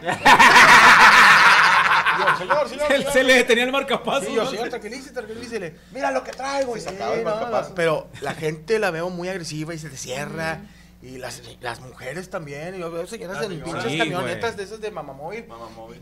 yo, 2.20 2.38
señor, 2.38 2.70
señor, 2.70 2.92
Él 2.92 2.98
señor. 3.00 3.14
se 3.14 3.24
le 3.24 3.34
detenía 3.36 3.64
el 3.64 3.72
marcapaso. 3.72 4.26
Sí, 4.28 4.34
yo, 4.36 4.44
¿no? 4.44 4.50
señor, 4.50 4.70
tranquilícese, 4.70 5.12
tranquilícele. 5.14 5.76
Mira 5.92 6.12
lo 6.12 6.24
que 6.24 6.32
traigo. 6.32 6.76
Y 6.78 6.80
Sí, 6.80 6.86
sacaba 6.88 7.14
el 7.16 7.24
marcapaso. 7.24 7.74
pero 7.76 8.10
la 8.22 8.34
gente 8.34 8.80
la 8.80 8.92
veo 8.92 9.10
muy 9.10 9.30
agresiva 9.30 9.74
y 9.74 9.80
se 9.80 9.90
cierra. 9.98 10.62
Y 11.02 11.18
las, 11.18 11.42
las 11.62 11.80
mujeres 11.80 12.30
también. 12.30 12.76
Yo 12.76 12.92
veo 12.92 13.08
señoras 13.08 13.38
Las 13.38 13.46
en 13.52 13.64
pinches 13.64 13.84
Sí, 13.92 13.98
camionetas 13.98 14.52
güey. 14.52 14.58
de 14.58 14.64
esas 14.64 14.82
de 14.82 14.92
mamamóvil. 14.92 15.48
Mamá 15.48 15.68
móvil. 15.70 16.02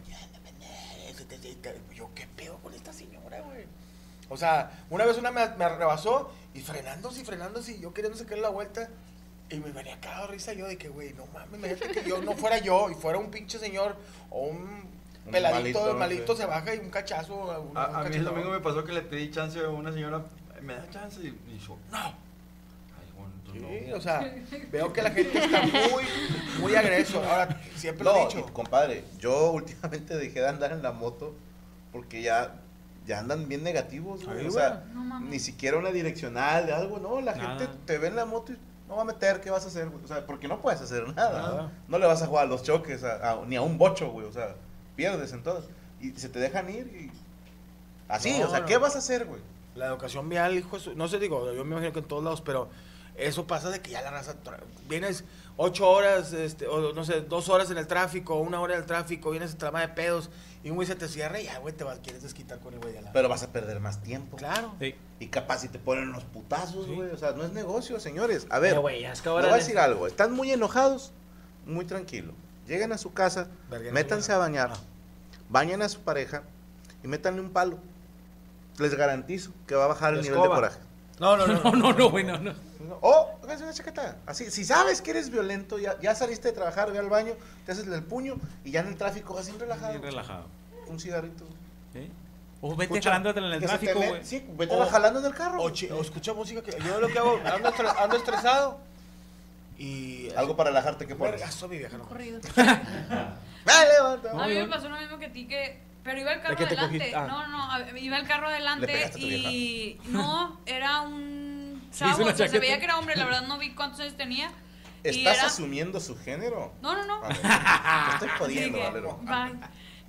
Yo, 1.95 2.09
¿qué 2.15 2.27
pedo 2.35 2.57
con 2.57 2.73
esta 2.73 2.91
señora, 2.93 3.41
güey? 3.41 3.65
O 4.29 4.37
sea, 4.37 4.71
una 4.89 5.05
vez 5.05 5.17
una 5.17 5.31
me, 5.31 5.47
me 5.57 5.69
rebasó 5.69 6.31
y 6.53 6.61
frenándose 6.61 7.21
y 7.21 7.25
frenándose 7.25 7.73
y 7.73 7.81
yo 7.81 7.93
queriendo 7.93 8.17
sacarle 8.17 8.41
la 8.43 8.49
vuelta. 8.49 8.89
Y 9.51 9.55
me 9.59 9.71
venía 9.71 9.99
cagado 9.99 10.27
de 10.27 10.33
risa 10.33 10.53
yo 10.53 10.67
de 10.67 10.77
que, 10.77 10.89
güey, 10.89 11.13
no 11.13 11.25
mames, 11.33 11.57
imagínate 11.59 12.01
que 12.01 12.09
yo 12.09 12.21
no 12.21 12.33
fuera 12.33 12.59
yo 12.59 12.89
y 12.89 12.93
fuera 12.95 13.17
un 13.17 13.31
pinche 13.31 13.57
señor 13.57 13.95
o 14.29 14.41
un 14.47 14.57
Un 15.25 15.31
peladito, 15.31 15.79
malito, 15.79 15.93
malito, 15.97 16.35
sí. 16.35 16.41
se 16.41 16.47
baja 16.47 16.75
y 16.75 16.79
un 16.79 16.89
cachazo. 16.89 17.35
un- 17.61 17.77
A, 17.77 17.87
un 17.89 17.95
a 17.95 18.03
mí 18.09 18.15
el 18.15 18.25
domingo 18.25 18.51
me 18.51 18.59
pasó 18.59 18.83
que 18.83 18.91
le 18.93 19.01
pedí 19.01 19.31
chance 19.31 19.59
a 19.59 19.69
una 19.69 19.91
señora. 19.91 20.23
¿Me 20.61 20.73
da 20.75 20.87
chance? 20.89 21.19
Y, 21.21 21.27
y 21.27 21.57
yo, 21.65 21.77
no. 21.91 21.97
Ay, 21.97 22.13
bueno, 23.17 23.31
entonces 23.37 23.85
Sí, 23.85 23.89
no. 23.91 23.97
o 23.97 24.01
sea, 24.01 24.35
veo 24.71 24.93
que 24.93 25.01
la 25.01 25.11
gente 25.11 25.37
está 25.39 25.61
muy, 25.63 26.03
muy 26.59 26.75
agreso. 26.75 27.23
Ahora, 27.23 27.59
siempre 27.75 28.03
lo 28.03 28.15
he 28.15 28.25
dicho. 28.25 28.45
y, 28.47 28.51
compadre, 28.51 29.03
yo 29.19 29.51
últimamente 29.51 30.15
dejé 30.17 30.41
de 30.41 30.47
andar 30.49 30.71
en 30.73 30.83
la 30.83 30.91
moto 30.91 31.33
porque 31.91 32.21
ya, 32.21 32.55
ya 33.07 33.19
andan 33.19 33.47
bien 33.47 33.63
negativos, 33.63 34.21
o 34.27 34.51
sea, 34.51 34.83
No 34.93 35.19
ni 35.21 35.39
siquiera 35.39 35.77
una 35.77 35.89
direccional 35.91 36.67
de 36.67 36.73
algo, 36.73 36.99
no. 36.99 37.19
La 37.21 37.33
Nada. 37.35 37.57
gente 37.57 37.73
te 37.85 37.97
ve 37.97 38.07
en 38.09 38.15
la 38.15 38.25
moto 38.25 38.51
y 38.53 38.57
no 38.89 38.95
va 38.95 39.03
a 39.03 39.05
meter, 39.05 39.39
¿qué 39.39 39.49
vas 39.51 39.63
a 39.63 39.67
hacer, 39.67 39.87
güey? 39.89 40.03
O 40.03 40.07
sea, 40.07 40.25
porque 40.25 40.47
no 40.47 40.59
puedes 40.61 40.81
hacer 40.81 41.07
nada. 41.15 41.41
Nada. 41.41 41.71
No 41.87 41.97
le 41.99 42.05
vas 42.07 42.21
a 42.21 42.27
jugar 42.27 42.45
a 42.45 42.49
los 42.49 42.63
choques, 42.63 43.03
a- 43.03 43.31
a- 43.33 43.45
ni 43.45 43.55
a 43.55 43.61
un 43.61 43.77
bocho, 43.77 44.09
güey. 44.09 44.25
O 44.25 44.31
sea, 44.33 44.55
pierdes 44.95 45.31
en 45.31 45.43
todas. 45.43 45.63
Y 46.01 46.11
se 46.11 46.27
te 46.29 46.39
dejan 46.39 46.69
ir 46.69 46.87
y. 46.87 47.11
Así, 48.11 48.39
No, 48.39 48.47
o 48.47 48.49
sea, 48.49 48.61
no. 48.61 48.65
¿qué 48.65 48.77
vas 48.77 48.95
a 48.95 48.99
hacer, 48.99 49.25
güey? 49.25 49.41
La 49.75 49.85
educación 49.85 50.27
vial, 50.27 50.57
hijo, 50.57 50.77
no 50.95 51.07
sé, 51.07 51.19
digo, 51.19 51.53
yo 51.53 51.63
me 51.63 51.71
imagino 51.73 51.93
que 51.93 51.99
en 51.99 52.05
todos 52.05 52.23
lados, 52.23 52.41
pero 52.41 52.67
eso 53.19 53.47
pasa 53.47 53.69
de 53.69 53.81
que 53.81 53.91
ya 53.91 54.01
la 54.01 54.11
raza, 54.11 54.35
vienes 54.87 55.23
ocho 55.57 55.89
horas, 55.89 56.33
este, 56.33 56.67
o 56.67 56.93
no 56.93 57.03
sé, 57.03 57.21
dos 57.21 57.49
horas 57.49 57.69
en 57.71 57.77
el 57.77 57.87
tráfico, 57.87 58.35
una 58.35 58.61
hora 58.61 58.75
en 58.75 58.79
el 58.81 58.85
tráfico, 58.85 59.31
vienes 59.31 59.53
a 59.53 59.57
trama 59.57 59.81
de 59.81 59.89
pedos, 59.89 60.29
y 60.63 60.69
un 60.69 60.75
güey 60.75 60.87
se 60.87 60.95
te 60.95 61.07
cierra 61.07 61.39
y 61.39 61.45
ya, 61.45 61.59
güey, 61.59 61.73
te 61.75 61.83
vas, 61.83 61.99
quieres 61.99 62.21
desquitar 62.23 62.59
con 62.59 62.73
el 62.73 62.79
güey 62.79 62.93
de 62.93 63.01
la... 63.01 63.11
Pero 63.13 63.29
vas 63.29 63.43
a 63.43 63.51
perder 63.51 63.79
más 63.79 64.01
tiempo. 64.01 64.37
Claro. 64.37 64.73
Sí. 64.79 64.95
Y 65.19 65.27
capaz 65.27 65.59
si 65.59 65.69
te 65.69 65.79
ponen 65.79 66.09
unos 66.09 66.23
putazos, 66.25 66.85
Sí. 66.85 66.93
güey. 66.95 67.09
O 67.11 67.17
sea, 67.17 67.31
no 67.31 67.43
es 67.43 67.51
negocio, 67.53 67.99
señores. 67.99 68.45
A 68.49 68.59
ver, 68.59 68.79
güey, 68.79 69.05
es 69.05 69.21
que 69.21 69.29
voy 69.29 69.43
a 69.43 69.53
decir 69.55 69.77
algo. 69.79 70.07
Están 70.07 70.33
muy 70.33 70.51
enojados, 70.51 71.11
muy 71.65 71.85
tranquilos. 71.85 72.33
Lleguen 72.67 72.91
a 72.91 72.97
su 72.97 73.13
casa, 73.13 73.47
Verguen 73.69 73.93
métanse 73.93 74.31
a 74.31 74.37
bañar, 74.37 74.71
bañen 75.49 75.81
a 75.81 75.89
su 75.89 76.01
pareja 76.01 76.43
y 77.03 77.07
métanle 77.07 77.41
un 77.41 77.51
palo. 77.51 77.79
Les 78.77 78.95
garantizo 78.95 79.51
que 79.67 79.75
va 79.75 79.85
a 79.85 79.87
bajar 79.87 80.13
el 80.13 80.21
nivel 80.21 80.41
de 80.41 80.47
coraje. 80.47 80.79
No, 81.19 81.35
no, 81.37 81.47
no. 81.47 81.63
No, 81.63 81.71
no, 81.73 81.93
no, 81.93 82.09
güey, 82.09 82.23
no, 82.23 82.37
no. 82.37 82.53
O, 83.01 83.29
háganse 83.43 83.63
una 83.63 83.73
chaqueta. 83.73 84.17
Así, 84.25 84.49
si 84.51 84.63
sabes 84.65 85.01
que 85.01 85.11
eres 85.11 85.29
violento, 85.29 85.77
ya, 85.79 85.99
ya 86.01 86.15
saliste 86.15 86.47
de 86.49 86.53
trabajar, 86.53 86.91
ve 86.91 86.99
al 86.99 87.09
baño, 87.09 87.33
te 87.65 87.71
haces 87.71 87.87
el 87.87 88.03
puño 88.03 88.37
y 88.63 88.71
ya 88.71 88.81
en 88.81 88.87
el 88.87 88.95
tráfico 88.97 89.33
vas 89.33 89.47
bien 89.47 89.59
relajado. 89.59 89.91
Bien 89.91 90.03
relajado. 90.03 90.45
Un 90.87 90.99
cigarrito. 90.99 91.45
O 92.61 92.71
vete 92.75 92.83
Escucha, 92.95 93.09
jalándote 93.11 93.39
en 93.39 93.45
el 93.45 93.59
tráfico, 93.61 93.99
me- 93.99 94.07
güey. 94.09 94.25
Sí, 94.25 94.45
vete 94.57 94.75
O- 94.75 94.85
jalando 94.85 95.19
en 95.19 95.25
el 95.25 95.33
carro. 95.33 95.61
O, 95.61 95.69
escucha 95.69 96.33
música 96.33 96.61
que 96.61 96.77
yo 96.83 96.99
lo 96.99 97.07
que 97.07 97.17
hago, 97.19 97.39
ando, 97.45 97.71
estre- 97.71 97.95
ando 97.97 98.17
estresado 98.17 98.79
y 99.77 100.29
Algo 100.35 100.57
para 100.57 100.69
relajarte 100.71 101.07
que 101.07 101.15
pones. 101.15 101.35
Vergazo, 101.35 101.67
mi 101.69 101.77
vieja, 101.77 101.97
no. 101.97 102.05
Corrido. 102.05 102.41
A 103.65 104.47
mí 104.47 104.53
me 104.55 104.67
pasó 104.67 104.89
lo 104.89 104.97
mismo 104.97 105.17
que 105.19 105.27
a 105.27 105.31
ti 105.31 105.47
que... 105.47 105.79
Pero 106.03 106.19
iba 106.21 106.33
el 106.33 106.41
carro 106.41 106.55
adelante. 106.65 107.13
Ah. 107.15 107.27
No, 107.27 107.47
no, 107.47 107.97
iba 107.97 108.17
el 108.17 108.27
carro 108.27 108.47
adelante 108.47 108.87
pegaste 108.87 109.17
a 109.17 109.19
tu 109.19 109.27
y... 109.27 110.01
No, 110.05 110.59
era 110.65 111.01
un... 111.01 111.38
Sí, 111.91 111.99
chavo, 111.99 112.23
una 112.23 112.33
o 112.33 112.35
sea, 112.37 112.47
se 112.47 112.59
veía 112.59 112.77
que 112.79 112.85
era 112.85 112.97
hombre, 112.99 113.15
la 113.15 113.25
verdad 113.25 113.41
no 113.47 113.57
vi 113.57 113.71
cuántos 113.71 113.99
años 114.01 114.15
tenía. 114.15 114.51
¿Estás 115.03 115.37
era- 115.37 115.47
asumiendo 115.47 115.99
su 115.99 116.17
género? 116.17 116.73
No, 116.81 116.93
no, 116.95 117.05
no. 117.05 117.21
Vale. 117.21 117.35
Te 118.19 118.25
estoy 118.25 118.29
jodiendo, 118.37 118.79
Valero. 118.79 119.19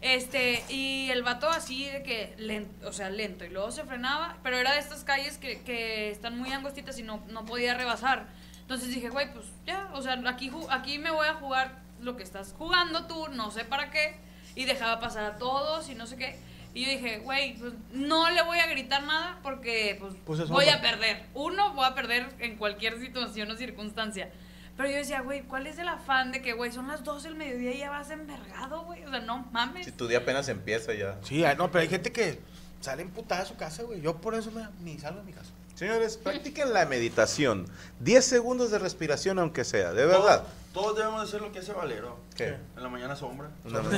Este, 0.00 0.64
y 0.70 1.10
el 1.10 1.22
vato 1.22 1.48
así 1.50 1.84
de 1.84 2.02
que 2.02 2.34
lento, 2.38 2.88
o 2.88 2.92
sea, 2.92 3.10
lento, 3.10 3.44
y 3.44 3.50
luego 3.50 3.70
se 3.70 3.84
frenaba, 3.84 4.38
pero 4.42 4.56
era 4.56 4.72
de 4.72 4.78
estas 4.78 5.04
calles 5.04 5.36
que, 5.36 5.60
que 5.62 6.10
están 6.10 6.38
muy 6.38 6.50
angostitas 6.52 6.98
y 6.98 7.02
no, 7.02 7.22
no 7.28 7.44
podía 7.44 7.74
rebasar. 7.74 8.26
Entonces 8.62 8.88
dije, 8.88 9.10
güey, 9.10 9.30
pues 9.32 9.44
ya, 9.66 9.90
o 9.92 10.00
sea, 10.00 10.18
aquí, 10.26 10.50
aquí 10.70 10.98
me 10.98 11.10
voy 11.10 11.28
a 11.28 11.34
jugar 11.34 11.78
lo 12.00 12.16
que 12.16 12.22
estás 12.22 12.54
jugando 12.56 13.06
tú, 13.06 13.28
no 13.28 13.50
sé 13.50 13.64
para 13.66 13.90
qué, 13.90 14.16
y 14.54 14.64
dejaba 14.64 15.00
pasar 15.00 15.24
a 15.24 15.36
todos 15.36 15.90
y 15.90 15.94
no 15.94 16.06
sé 16.06 16.16
qué. 16.16 16.38
Y 16.72 16.84
yo 16.84 16.90
dije, 16.90 17.18
güey, 17.18 17.56
pues 17.56 17.72
no 17.92 18.30
le 18.30 18.42
voy 18.42 18.58
a 18.58 18.66
gritar 18.66 19.02
nada 19.02 19.40
porque 19.42 19.96
pues, 19.98 20.14
Pues 20.24 20.48
voy 20.48 20.68
a 20.68 20.80
perder. 20.80 21.26
Uno, 21.34 21.74
voy 21.74 21.84
a 21.84 21.94
perder 21.94 22.28
en 22.38 22.56
cualquier 22.56 23.00
situación 23.00 23.50
o 23.50 23.56
circunstancia. 23.56 24.30
Pero 24.76 24.88
yo 24.88 24.96
decía, 24.96 25.20
güey, 25.20 25.42
¿cuál 25.42 25.66
es 25.66 25.78
el 25.78 25.88
afán 25.88 26.32
de 26.32 26.40
que, 26.40 26.54
güey, 26.54 26.72
son 26.72 26.88
las 26.88 27.04
12 27.04 27.28
del 27.28 27.36
mediodía 27.36 27.74
y 27.74 27.78
ya 27.78 27.90
vas 27.90 28.10
envergado, 28.10 28.84
güey? 28.84 29.04
O 29.04 29.10
sea, 29.10 29.20
no 29.20 29.46
mames. 29.52 29.84
Si 29.84 29.92
tu 29.92 30.06
día 30.06 30.18
apenas 30.18 30.48
empieza 30.48 30.94
ya. 30.94 31.18
Sí, 31.22 31.44
ah, 31.44 31.54
no, 31.54 31.70
pero 31.70 31.82
hay 31.82 31.88
gente 31.88 32.12
que 32.12 32.40
sale 32.80 33.02
emputada 33.02 33.42
de 33.42 33.48
su 33.48 33.56
casa, 33.56 33.82
güey. 33.82 34.00
Yo 34.00 34.20
por 34.20 34.34
eso 34.34 34.50
me, 34.52 34.66
ni 34.80 34.98
salgo 34.98 35.20
de 35.20 35.26
mi 35.26 35.32
casa. 35.32 35.50
Señores, 35.80 36.18
practiquen 36.18 36.74
la 36.74 36.84
meditación. 36.84 37.66
10 38.00 38.22
segundos 38.22 38.70
de 38.70 38.78
respiración, 38.78 39.38
aunque 39.38 39.64
sea, 39.64 39.94
de 39.94 40.04
verdad. 40.04 40.42
Todos, 40.74 40.84
todos 40.84 40.96
debemos 40.98 41.22
de 41.22 41.26
hacer 41.28 41.40
lo 41.40 41.50
que 41.52 41.60
hace 41.60 41.72
Valero. 41.72 42.18
¿Qué? 42.36 42.48
En 42.76 42.82
la 42.82 42.90
mañana 42.90 43.16
sombra. 43.16 43.48
No, 43.64 43.80
no, 43.82 43.90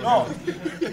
No, 0.00 0.26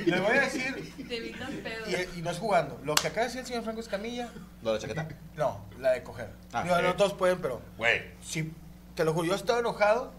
le 0.05 0.20
voy 0.20 0.38
a 0.38 0.41
decir, 0.41 0.93
Te 1.08 1.17
evitas 1.17 1.50
pedo. 1.50 1.86
y, 2.13 2.20
y 2.20 2.22
no 2.22 2.29
es 2.29 2.38
jugando. 2.38 2.79
Lo 2.84 2.93
que 2.93 3.08
acaba 3.08 3.22
de 3.22 3.25
decir 3.29 3.39
el 3.39 3.48
señor 3.48 3.63
Franco 3.63 3.79
Escamilla, 3.82 4.29
¿Lo 4.62 4.74
de 4.74 4.79
chaqueta? 4.82 5.08
no, 5.36 5.65
la 5.79 5.93
de 5.93 6.03
coger. 6.03 6.29
Ah, 6.51 6.62
Digo, 6.62 6.75
ok. 6.75 6.82
no 6.84 6.96
todos 6.96 7.13
pueden, 7.13 7.39
pero 7.39 7.60
Güey. 7.79 8.03
sí, 8.22 8.53
te 8.93 9.05
lo 9.05 9.13
juro, 9.13 9.25
yo 9.29 9.34
estaba 9.34 9.58
enojado 9.62 10.12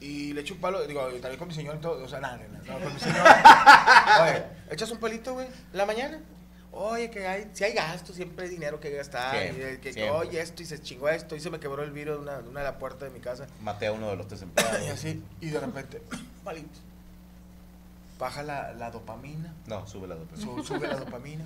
y 0.00 0.32
le 0.32 0.40
echo 0.40 0.54
un 0.54 0.60
palo, 0.60 0.84
digo, 0.88 1.08
y 1.08 1.20
también 1.20 1.38
con 1.38 1.46
mi 1.46 1.54
señor 1.54 1.76
y 1.76 1.78
todo, 1.78 2.02
o 2.04 2.08
sea, 2.08 2.18
nada, 2.18 2.36
nada, 2.36 2.64
no, 2.66 2.84
con 2.84 2.92
mi 2.94 2.98
señor. 2.98 3.24
Oye, 4.22 4.42
echas 4.72 4.90
un 4.90 4.98
palito, 4.98 5.34
güey, 5.34 5.46
la 5.72 5.86
mañana. 5.86 6.20
Oye, 6.72 7.10
que 7.10 7.26
hay, 7.26 7.50
si 7.52 7.64
hay 7.64 7.72
gastos, 7.72 8.14
siempre 8.14 8.44
hay 8.44 8.50
dinero 8.50 8.78
que 8.78 8.90
gastar. 8.90 9.36
Siempre, 9.40 9.62
y 9.64 9.66
el 9.70 9.80
que, 9.80 9.92
siempre. 9.92 10.14
oye, 10.16 10.40
esto 10.40 10.62
y 10.62 10.66
se 10.66 10.80
chingó 10.80 11.08
esto 11.08 11.34
y 11.34 11.40
se 11.40 11.50
me 11.50 11.58
quebró 11.58 11.82
el 11.82 11.90
vidrio 11.90 12.14
de 12.14 12.20
una, 12.20 12.42
de 12.42 12.48
una 12.48 12.60
de 12.60 12.66
la 12.66 12.78
puerta 12.78 13.04
de 13.04 13.10
mi 13.10 13.18
casa. 13.20 13.46
Maté 13.60 13.88
a 13.88 13.92
uno 13.92 14.08
de 14.08 14.16
los 14.16 14.28
tres 14.28 14.42
empleados. 14.42 14.80
Y 14.82 14.88
así, 14.88 15.22
y 15.40 15.50
de 15.50 15.58
repente, 15.60 16.00
palito. 16.44 16.68
Baja 18.18 18.42
la, 18.42 18.72
la 18.74 18.90
dopamina, 18.90 19.54
No, 19.66 19.86
sube 19.86 20.06
la 20.06 20.16
su- 20.36 20.62
sube 20.62 20.86
la 20.86 20.96
dopamina. 20.98 21.44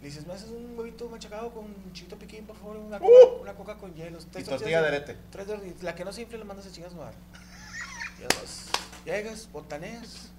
Le 0.00 0.08
dices, 0.08 0.26
¿me 0.26 0.32
haces 0.32 0.48
un 0.48 0.76
huevito 0.76 1.08
machacado 1.08 1.50
con 1.52 1.66
chito 1.92 2.16
piquín, 2.18 2.44
por 2.44 2.56
favor? 2.56 2.78
Una 2.78 2.98
coca, 2.98 3.12
una 3.40 3.54
coca 3.54 3.76
con 3.76 3.94
hielos. 3.94 4.26
Y 4.36 4.42
tortilla 4.42 4.80
de 4.82 4.88
arete. 4.88 5.16
Tres. 5.30 5.46
La 5.82 5.94
que 5.94 6.04
no 6.04 6.12
se 6.12 6.22
infle, 6.22 6.38
le 6.38 6.44
mandas 6.44 6.66
a. 6.66 6.70
Ya 8.20 8.28
vas. 8.40 8.66
Llegas, 9.04 9.48
botaneas. 9.52 10.30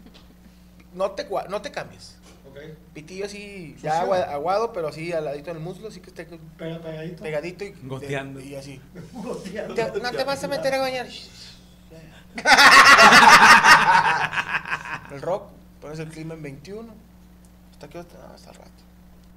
No 0.93 1.11
te, 1.11 1.27
no 1.49 1.61
te 1.61 1.71
cambies. 1.71 2.15
Ok. 2.49 2.59
Pitillo 2.93 3.25
así, 3.25 3.75
ya 3.81 4.01
agua- 4.01 4.23
aguado, 4.23 4.73
pero 4.73 4.87
así 4.89 5.11
al 5.13 5.25
ladito 5.25 5.51
del 5.53 5.61
muslo, 5.61 5.87
así 5.87 5.99
que 6.01 6.09
esté 6.09 6.27
Pega- 6.57 6.79
pegadito. 6.81 7.23
pegadito 7.23 7.63
y, 7.65 7.73
Goteando. 7.83 8.39
y 8.39 8.55
así. 8.55 8.81
Goteando. 9.13 9.73
Te- 9.75 9.99
no 9.99 10.11
te 10.11 10.23
vas 10.23 10.43
a 10.43 10.47
meter 10.47 10.73
a 10.75 10.79
bañar. 10.79 11.07
el 15.11 15.21
rock, 15.21 15.49
pones 15.81 15.99
el 15.99 16.09
clima 16.09 16.33
en 16.33 16.41
21. 16.41 16.93
¿Hasta 17.71 17.87
qué 17.89 17.99
hora? 17.99 18.07
No, 18.27 18.33
hasta 18.33 18.49
el 18.51 18.55
rato. 18.57 18.69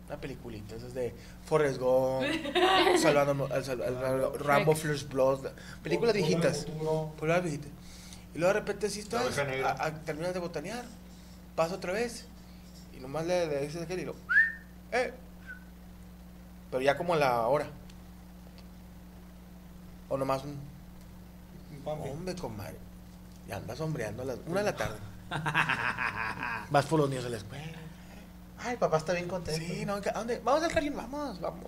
Una 0.06 0.20
peliculita, 0.20 0.76
esas 0.76 0.94
de 0.94 1.12
Forrest 1.46 1.78
Gump, 1.80 2.25
Salvando, 3.02 3.48
al- 3.52 3.80
al- 3.82 4.04
al- 4.04 4.38
Rambo 4.38 4.75
First 4.76 5.12
Blood, 5.12 5.48
películas 5.82 6.14
viejitas. 6.14 6.64
Películas 6.66 7.42
viejitas. 7.42 7.70
Y 8.34 8.38
luego 8.38 8.54
de 8.54 8.60
repente 8.60 8.88
si 8.88 9.00
estás, 9.00 9.36
a- 9.38 9.84
a- 9.84 9.94
terminas 10.04 10.32
de 10.32 10.38
botanear, 10.40 10.84
pasa 11.56 11.75
otra 11.75 11.92
vez, 11.92 12.26
y 12.96 13.00
nomás 13.00 13.26
le, 13.26 13.46
le 13.46 13.60
dices 13.62 13.80
a 13.80 13.84
aquel 13.84 14.00
y 14.00 14.04
lo, 14.04 14.14
eh. 14.92 15.12
Pero 16.70 16.82
ya 16.82 16.96
como 16.96 17.14
a 17.14 17.16
la 17.16 17.46
hora. 17.46 17.66
O 20.08 20.16
nomás 20.16 20.42
un, 20.44 20.58
Un. 21.84 22.10
Hombre, 22.10 22.34
comadre. 22.34 22.76
Y 23.48 23.52
andas 23.52 23.78
sombreando 23.78 24.22
a 24.22 24.26
las 24.26 24.38
una 24.46 24.60
de 24.60 24.66
la 24.66 24.76
tarde. 24.76 24.98
Vas 26.70 26.86
por 26.86 26.98
los 27.00 27.08
niños 27.08 27.24
de 27.24 27.30
la 27.30 27.36
escuela. 27.36 27.64
Ay, 28.58 28.76
papá 28.76 28.96
está 28.96 29.12
bien 29.12 29.28
contento. 29.28 29.60
Sí, 29.64 29.84
no, 29.86 29.94
¿a 29.94 30.00
dónde? 30.00 30.40
Vamos 30.42 30.62
al 30.64 30.72
jardín, 30.72 30.96
vamos, 30.96 31.40
vamos. 31.40 31.64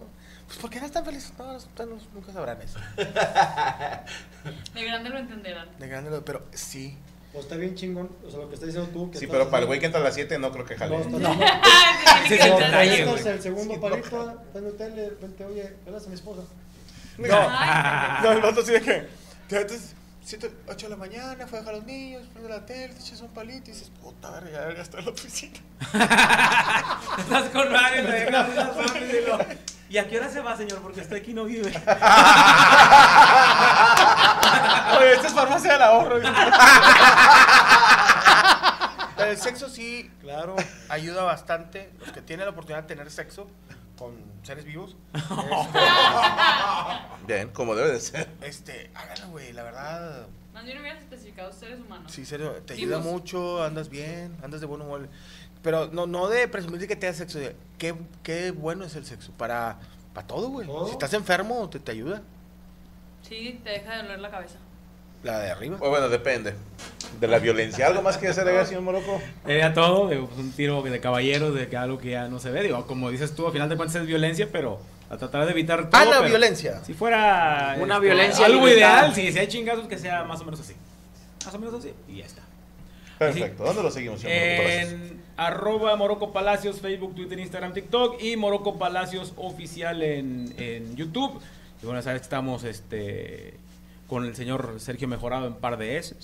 Pues 0.46 0.58
¿por 0.58 0.70
qué 0.70 0.80
no 0.80 0.86
están 0.86 1.04
felices? 1.04 1.32
No, 1.38 1.52
no, 1.52 1.58
no, 1.86 1.98
nunca 2.14 2.32
sabrán 2.32 2.60
eso. 2.62 2.78
De 2.96 4.84
grande 4.84 5.10
lo 5.10 5.18
entenderán. 5.18 5.68
De 5.78 5.86
grande, 5.88 6.10
lo- 6.10 6.24
pero 6.24 6.46
sí. 6.52 6.96
O 7.34 7.40
está 7.40 7.56
bien 7.56 7.74
chingón. 7.74 8.08
O 8.26 8.30
sea, 8.30 8.40
lo 8.40 8.48
que 8.48 8.54
estás 8.54 8.68
diciendo 8.68 8.90
tú. 8.92 9.10
Que 9.10 9.18
Sí, 9.18 9.26
pero 9.26 9.48
para 9.50 9.60
el 9.62 9.66
güey 9.66 9.78
que 9.80 9.86
entra 9.86 10.00
a 10.00 10.04
las 10.04 10.14
7 10.14 10.38
no 10.38 10.50
creo 10.50 10.64
que 10.64 10.76
jale. 10.76 10.96
No, 10.96 11.02
estás 11.02 11.20
No. 11.20 11.32
el 11.32 13.04
No, 13.06 13.14
estás 13.16 13.26
el 13.34 13.42
segundo 13.42 13.80
palito, 13.80 14.42
prende 14.52 14.72
tele, 14.72 15.02
de 15.02 15.08
repente, 15.10 15.44
oye, 15.44 15.76
velas 15.84 16.04
a 16.06 16.08
mi 16.08 16.14
esposa. 16.14 16.42
Ay, 17.18 17.30
No, 18.22 18.32
el 18.32 18.40
vato 18.40 18.62
sí 18.64 18.72
de 18.72 18.80
que. 18.80 19.08
Te 19.48 19.56
metes 19.58 19.94
7, 20.24 20.50
8 20.68 20.86
de 20.86 20.90
la 20.90 20.96
mañana, 20.96 21.46
fue 21.46 21.58
a 21.58 21.62
dejar 21.62 21.74
a 21.74 21.78
los 21.78 21.86
niños, 21.86 22.22
prende 22.32 22.50
la 22.50 22.64
tele, 22.66 22.92
te 22.94 23.00
echas 23.00 23.20
un 23.22 23.28
palito 23.28 23.70
y 23.70 23.72
dices, 23.72 23.90
puta 24.02 24.30
verga, 24.30 24.50
ya 24.50 24.60
debería 24.60 24.82
estar 24.82 25.00
en 25.00 25.06
la 25.06 25.12
oficina. 25.12 25.58
Estás 27.18 27.48
con 27.50 27.72
Mario, 27.72 28.04
te 28.04 28.12
dejas 28.12 28.48
una 28.50 28.72
zona 28.74 29.00
y 29.00 29.26
lo- 29.26 29.38
¿Y 29.90 29.96
a 29.96 30.06
qué 30.06 30.18
hora 30.18 30.28
se 30.30 30.40
va, 30.42 30.54
señor? 30.54 30.80
Porque 30.82 31.00
usted 31.00 31.16
aquí 31.16 31.32
no 31.32 31.44
vive. 31.44 31.72
Oye, 34.98 35.12
esta 35.14 35.26
es 35.28 35.34
farmacia 35.34 35.72
del 35.72 35.82
ahorro. 35.82 36.18
Pero 39.16 39.30
el 39.30 39.36
sexo 39.38 39.68
sí 39.68 40.10
Claro. 40.20 40.56
ayuda 40.88 41.22
bastante. 41.24 41.90
Los 42.00 42.12
que 42.12 42.22
tienen 42.22 42.46
la 42.46 42.52
oportunidad 42.52 42.82
de 42.82 42.88
tener 42.88 43.10
sexo 43.10 43.48
con 43.98 44.14
seres 44.44 44.64
vivos. 44.64 44.96
Bien, 47.26 47.48
como 47.50 47.74
debe 47.74 47.90
de 47.92 48.00
ser. 48.00 48.28
Este, 48.42 48.90
háganlo, 48.94 49.28
güey, 49.30 49.52
la 49.52 49.62
verdad. 49.64 50.26
Más 50.54 50.64
bien 50.64 50.78
hubieras 50.80 51.00
especificado 51.00 51.52
seres 51.52 51.80
humanos. 51.80 52.10
Sí, 52.12 52.24
serio, 52.24 52.52
te 52.64 52.74
Vivos. 52.74 52.94
ayuda 52.96 53.10
mucho, 53.10 53.62
andas 53.62 53.88
bien, 53.88 54.36
andas 54.42 54.60
de 54.60 54.66
buen 54.66 54.82
humor. 54.82 55.08
Pero 55.62 55.88
no, 55.92 56.06
no 56.06 56.28
de 56.28 56.46
presumir 56.48 56.80
de 56.80 56.86
que 56.88 56.96
te 56.96 57.06
das 57.06 57.16
sexo, 57.16 57.38
de 57.38 57.56
qué, 57.78 57.94
qué 58.22 58.52
bueno 58.52 58.84
es 58.84 58.94
el 58.96 59.04
sexo. 59.04 59.32
Para, 59.32 59.78
para 60.14 60.26
todo, 60.26 60.48
güey. 60.48 60.68
Si 60.86 60.92
estás 60.92 61.12
enfermo, 61.14 61.68
te, 61.68 61.80
te 61.80 61.90
ayuda. 61.92 62.22
Sí, 63.22 63.60
te 63.62 63.70
deja 63.70 63.96
de 63.96 64.02
doler 64.02 64.20
la 64.20 64.30
cabeza. 64.30 64.56
La 65.22 65.40
de 65.40 65.50
arriba. 65.50 65.78
O 65.80 65.90
bueno, 65.90 66.08
depende. 66.08 66.54
De 67.20 67.26
la 67.26 67.38
violencia. 67.38 67.86
¿Algo 67.86 68.02
más 68.02 68.18
que 68.18 68.28
hacer 68.28 68.66
señor 68.66 68.82
Moroco? 68.82 69.20
Era 69.46 69.74
todo, 69.74 70.08
digo, 70.08 70.26
pues, 70.26 70.38
un 70.38 70.52
tiro 70.52 70.82
de 70.82 71.00
caballeros, 71.00 71.54
de 71.54 71.68
que 71.68 71.76
algo 71.76 71.98
que 71.98 72.10
ya 72.10 72.28
no 72.28 72.38
se 72.38 72.50
ve. 72.50 72.62
Digo, 72.62 72.86
como 72.86 73.10
dices 73.10 73.34
tú, 73.34 73.46
al 73.46 73.52
final 73.52 73.68
de 73.68 73.76
cuentas 73.76 73.96
es 73.96 74.06
violencia, 74.06 74.48
pero 74.52 74.80
a 75.10 75.16
tratar 75.16 75.46
de 75.46 75.52
evitar 75.52 75.90
todo. 75.90 76.00
Ah, 76.00 76.04
la 76.04 76.18
pero 76.18 76.28
violencia. 76.28 76.80
Si 76.84 76.94
fuera 76.94 77.72
este, 77.72 77.82
Una 77.82 77.98
violencia 77.98 78.46
algo 78.46 78.66
limitada. 78.66 79.08
ideal, 79.08 79.14
si, 79.14 79.32
si 79.32 79.38
hay 79.38 79.48
chingazos, 79.48 79.88
que 79.88 79.98
sea 79.98 80.24
más 80.24 80.40
o 80.40 80.44
menos 80.44 80.60
así. 80.60 80.74
Más 81.44 81.54
o 81.54 81.58
menos 81.58 81.74
así, 81.74 81.92
y 82.08 82.18
ya 82.18 82.26
está. 82.26 82.42
Perfecto. 83.18 83.64
¿Dónde 83.64 83.82
lo 83.82 83.90
seguimos, 83.90 84.20
señor. 84.20 84.36
En 84.36 85.22
arroba 85.36 85.96
Moroco 85.96 86.32
Palacios, 86.32 86.80
Facebook, 86.80 87.14
Twitter, 87.16 87.38
Instagram, 87.38 87.72
TikTok 87.72 88.22
y 88.22 88.36
Moroco 88.36 88.78
Palacios 88.78 89.32
oficial 89.36 90.02
en, 90.02 90.54
en 90.58 90.94
YouTube. 90.94 91.40
Y 91.82 91.86
bueno, 91.86 92.02
sabes 92.02 92.20
que 92.20 92.24
estamos 92.24 92.64
este, 92.64 93.54
con 94.08 94.24
el 94.24 94.34
señor 94.34 94.76
Sergio 94.78 95.08
Mejorado 95.08 95.46
en 95.46 95.54
par 95.54 95.76
de 95.76 95.98
S, 95.98 96.16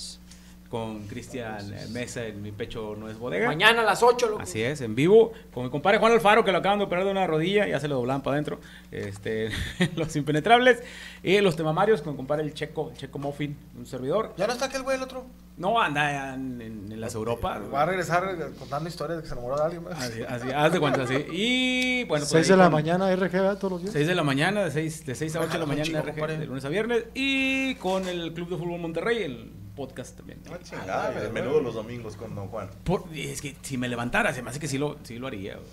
con 0.74 1.06
Cristian 1.06 1.72
eh, 1.72 1.86
Mesa 1.92 2.26
en 2.26 2.42
Mi 2.42 2.50
Pecho 2.50 2.96
No 2.98 3.08
es 3.08 3.16
Bodega. 3.16 3.46
Mañana 3.46 3.82
a 3.82 3.84
las 3.84 4.02
8, 4.02 4.26
loco. 4.28 4.42
Así 4.42 4.60
es, 4.60 4.80
en 4.80 4.96
vivo, 4.96 5.32
con 5.52 5.62
mi 5.62 5.70
compadre 5.70 5.98
Juan 5.98 6.10
Alfaro, 6.10 6.44
que 6.44 6.50
lo 6.50 6.58
acaban 6.58 6.80
de 6.80 6.86
operar 6.86 7.04
de 7.04 7.12
una 7.12 7.28
rodilla, 7.28 7.68
ya 7.68 7.78
se 7.78 7.86
lo 7.86 7.94
doblan 7.94 8.22
para 8.22 8.34
adentro, 8.34 8.58
este, 8.90 9.50
los 9.94 10.16
impenetrables, 10.16 10.82
y 11.22 11.40
los 11.40 11.54
temamarios, 11.54 12.02
con 12.02 12.14
mi 12.14 12.16
compadre 12.16 12.42
el 12.42 12.54
Checo, 12.54 12.90
el 12.90 12.96
Checo 12.96 13.20
Muffin, 13.20 13.56
un 13.78 13.86
servidor. 13.86 14.34
¿Ya 14.36 14.48
no 14.48 14.52
está 14.52 14.64
aquel 14.64 14.82
güey 14.82 14.96
el 14.96 15.04
otro? 15.04 15.24
No, 15.56 15.80
anda 15.80 16.34
en, 16.34 16.60
en- 16.60 16.90
en 16.90 17.00
las 17.00 17.14
Europas. 17.14 17.60
Va 17.72 17.82
a 17.82 17.86
regresar 17.86 18.36
contando 18.58 18.88
historias 18.88 19.18
de 19.18 19.22
que 19.22 19.28
se 19.28 19.34
enamoró 19.34 19.56
de 19.56 19.62
alguien 19.62 19.84
más. 19.84 19.92
Así, 20.02 20.22
así, 20.28 20.48
haz 20.50 20.72
de 20.72 20.80
cuenta, 20.80 21.02
así. 21.04 21.14
Y 21.30 22.02
bueno, 22.06 22.24
pues 22.28 22.30
6 22.30 22.46
ahí 22.46 22.50
de 22.50 22.56
la 22.56 22.64
con- 22.64 22.72
mañana, 22.72 23.14
RG, 23.14 23.30
¿verdad? 23.30 23.58
Todos 23.58 23.72
los 23.74 23.82
días. 23.82 23.92
6 23.92 24.08
de 24.08 24.14
la 24.16 24.24
mañana, 24.24 24.64
de 24.64 24.72
6, 24.72 25.06
de 25.06 25.14
6 25.14 25.36
a 25.36 25.40
8 25.42 25.52
de 25.52 25.58
la 25.60 25.66
mañana 25.66 25.84
chico, 25.84 26.00
RG, 26.00 26.26
de 26.40 26.46
lunes 26.46 26.64
a 26.64 26.68
viernes. 26.68 27.04
Y 27.14 27.76
con 27.76 28.08
el 28.08 28.32
Club 28.34 28.48
de 28.48 28.56
Fútbol 28.56 28.80
Monterrey, 28.80 29.22
el 29.22 29.52
podcast 29.74 30.16
también. 30.16 30.40
Ah, 30.50 30.58
chingada, 30.62 31.22
el 31.22 31.32
menudo 31.32 31.60
los 31.60 31.74
domingos 31.74 32.16
con 32.16 32.34
Don 32.34 32.48
Juan. 32.48 32.70
Por- 32.84 33.04
es 33.14 33.40
que 33.40 33.56
si 33.62 33.76
me 33.78 33.88
levantara, 33.88 34.32
se 34.32 34.42
me 34.42 34.50
hace 34.50 34.60
que 34.60 34.68
sí 34.68 34.78
lo, 34.78 34.96
sí 35.04 35.18
lo 35.18 35.26
haría. 35.26 35.54
güey. 35.54 35.66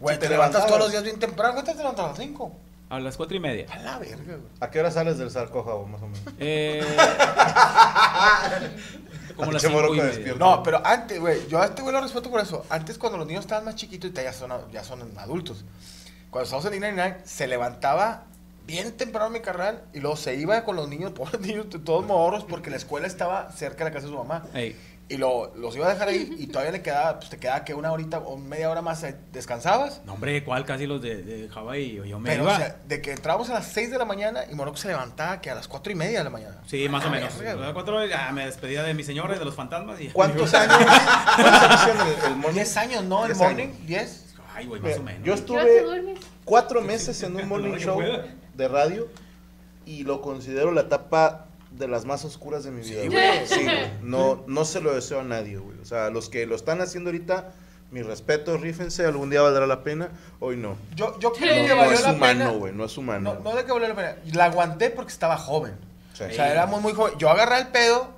Güey, 0.00 0.16
Si 0.16 0.20
te, 0.20 0.26
te 0.26 0.32
levantas 0.32 0.66
todos 0.66 0.80
los 0.80 0.90
días 0.90 1.02
bien 1.04 1.18
temprano. 1.18 1.54
¿Cuántas 1.54 1.74
te 1.76 1.82
levantas 1.82 2.04
a 2.04 2.08
las 2.08 2.18
5? 2.18 2.56
A 2.90 3.00
las 3.00 3.16
cuatro 3.16 3.36
y 3.36 3.40
media. 3.40 3.66
A 3.72 3.78
la 3.78 3.98
verga, 3.98 4.36
güey. 4.36 4.48
¿A 4.60 4.70
qué 4.70 4.80
hora 4.80 4.90
sales 4.90 5.16
del 5.18 5.30
sarcófago, 5.30 5.86
más 5.86 6.02
o 6.02 6.06
menos? 6.06 6.20
Eh, 6.38 6.84
como 9.36 9.52
las 9.52 9.62
cinco 9.62 9.94
y 9.94 10.00
media. 10.00 10.34
No, 10.38 10.62
pero 10.62 10.84
antes, 10.86 11.18
güey, 11.18 11.46
yo 11.48 11.60
a 11.60 11.66
este 11.66 11.82
güey 11.82 11.94
lo 11.94 12.00
respeto 12.00 12.30
por 12.30 12.40
eso. 12.40 12.64
Antes, 12.68 12.98
cuando 12.98 13.18
los 13.18 13.26
niños 13.26 13.44
estaban 13.44 13.64
más 13.64 13.74
chiquitos, 13.76 14.10
y 14.10 14.14
ya 14.14 14.32
son, 14.32 14.52
ya 14.70 14.84
son 14.84 15.16
adultos. 15.18 15.64
Cuando 16.30 16.44
estábamos 16.44 16.72
en 16.72 16.80
Nine 16.96 17.16
se 17.24 17.46
levantaba 17.46 18.24
bien 18.66 18.96
temprano 18.96 19.30
mi 19.30 19.40
carnal 19.40 19.82
y 19.92 20.00
luego 20.00 20.16
se 20.16 20.34
iba 20.36 20.64
con 20.64 20.76
los 20.76 20.88
niños, 20.88 21.12
pobres 21.14 21.40
niños, 21.40 21.70
de 21.70 21.78
todos 21.78 22.04
morros, 22.06 22.44
porque 22.44 22.70
la 22.70 22.76
escuela 22.76 23.06
estaba 23.06 23.50
cerca 23.52 23.84
de 23.84 23.90
la 23.90 23.94
casa 23.94 24.06
de 24.06 24.12
su 24.12 24.18
mamá. 24.18 24.44
Ey, 24.54 24.76
Y 25.08 25.18
lo, 25.18 25.54
los 25.54 25.76
iba 25.76 25.86
a 25.86 25.92
dejar 25.92 26.08
ahí 26.08 26.34
y 26.38 26.46
todavía 26.46 26.72
le 26.72 26.80
quedaba, 26.80 27.18
pues 27.18 27.28
te 27.28 27.36
quedaba 27.38 27.62
que 27.64 27.74
una 27.74 27.92
horita 27.92 28.20
o 28.20 28.38
media 28.38 28.70
hora 28.70 28.80
más 28.80 29.04
descansabas. 29.32 30.00
no, 30.06 30.14
hombre, 30.14 30.42
¿cuál? 30.44 30.64
Casi 30.64 30.86
los 30.86 31.02
de, 31.02 31.22
de 31.22 31.48
Hawái. 31.50 32.00
Yo 32.08 32.18
me 32.18 32.30
Pero, 32.30 32.44
iba. 32.44 32.54
o 32.54 32.56
sea, 32.56 32.76
de 32.88 33.02
que 33.02 33.12
entrábamos 33.12 33.50
a 33.50 33.54
las 33.54 33.66
6 33.66 33.90
de 33.90 33.98
la 33.98 34.06
mañana 34.06 34.44
y 34.50 34.54
Moroco 34.54 34.78
se 34.78 34.88
levantaba 34.88 35.42
que 35.42 35.50
a 35.50 35.54
las 35.54 35.68
4 35.68 35.92
y 35.92 35.94
media 35.94 36.18
de 36.18 36.24
la 36.24 36.30
mañana. 36.30 36.62
sí, 36.66 36.88
más 36.88 37.04
o 37.04 37.08
Ah, 37.08 37.10
menos. 37.10 37.38
A 37.38 37.42
las 37.42 37.56
güey. 37.58 37.72
cuatro 37.74 38.06
ya 38.06 38.32
me 38.32 38.46
despedía 38.46 38.82
de 38.82 38.94
mis 38.94 39.04
señores, 39.04 39.38
de 39.38 39.44
los 39.44 39.54
fantasmas. 39.54 40.00
Y 40.00 40.08
¿Cuántos 40.08 40.54
años? 40.54 40.74
¿Cuántos 40.78 41.62
años 41.62 41.80
hicieron 41.82 42.06
el, 42.08 42.24
el 42.32 42.36
morning? 42.36 42.54
10 42.54 42.76
años, 42.78 43.04
¿no? 43.04 43.20
El 43.26 43.32
Diez 43.32 43.38
morning, 43.38 43.64
años. 43.64 43.86
10. 43.86 44.20
Ay, 44.56 44.66
güey, 44.66 44.80
más 44.80 44.96
o 44.98 45.02
menos. 45.02 45.22
Yo 45.26 45.34
¿Qué 45.44 45.52
hora 45.52 45.64
te 45.64 45.76
estuve 45.76 45.82
duermes? 45.82 46.20
cuatro 46.44 46.80
meses 46.80 47.22
en 47.24 47.36
un 47.36 47.46
morning 47.48 47.76
show. 47.76 48.00
De 48.54 48.68
radio 48.68 49.08
y 49.86 50.04
lo 50.04 50.20
considero 50.22 50.72
la 50.72 50.82
etapa 50.82 51.46
de 51.70 51.88
las 51.88 52.04
más 52.04 52.24
oscuras 52.24 52.64
de 52.64 52.70
mi 52.70 52.82
vida. 52.82 53.02
Sí, 53.02 53.08
güey. 53.08 53.46
Sí, 53.46 53.64
güey. 53.64 53.90
No, 54.02 54.44
no 54.46 54.64
se 54.64 54.80
lo 54.80 54.94
deseo 54.94 55.20
a 55.20 55.24
nadie, 55.24 55.56
güey. 55.58 55.78
O 55.80 55.84
sea, 55.84 56.10
los 56.10 56.28
que 56.28 56.46
lo 56.46 56.54
están 56.54 56.80
haciendo 56.80 57.10
ahorita, 57.10 57.52
mis 57.90 58.06
respetos, 58.06 58.60
rífense, 58.60 59.04
algún 59.04 59.28
día 59.30 59.42
valdrá 59.42 59.66
la 59.66 59.82
pena, 59.82 60.10
hoy 60.40 60.56
no. 60.56 60.76
Yo, 60.94 61.18
yo 61.18 61.32
creo 61.32 61.54
No, 61.56 61.62
que 61.62 61.68
no 61.68 61.76
valió 61.76 61.92
es 61.92 62.02
la 62.02 62.12
pena. 62.12 62.16
humano, 62.16 62.52
güey, 62.58 62.72
no 62.72 62.84
es 62.84 62.96
humano. 62.96 63.34
No, 63.34 63.50
no 63.50 63.56
de 63.56 63.64
que 63.64 63.72
valió 63.72 63.88
la 63.88 63.94
pena. 63.94 64.16
La 64.32 64.44
aguanté 64.46 64.90
porque 64.90 65.12
estaba 65.12 65.36
joven. 65.36 65.74
Sí. 66.14 66.24
O 66.24 66.30
sea, 66.32 66.50
éramos 66.52 66.80
muy 66.80 66.92
jóvenes. 66.92 67.18
Yo 67.18 67.28
agarré 67.28 67.58
el 67.58 67.68
pedo, 67.68 68.08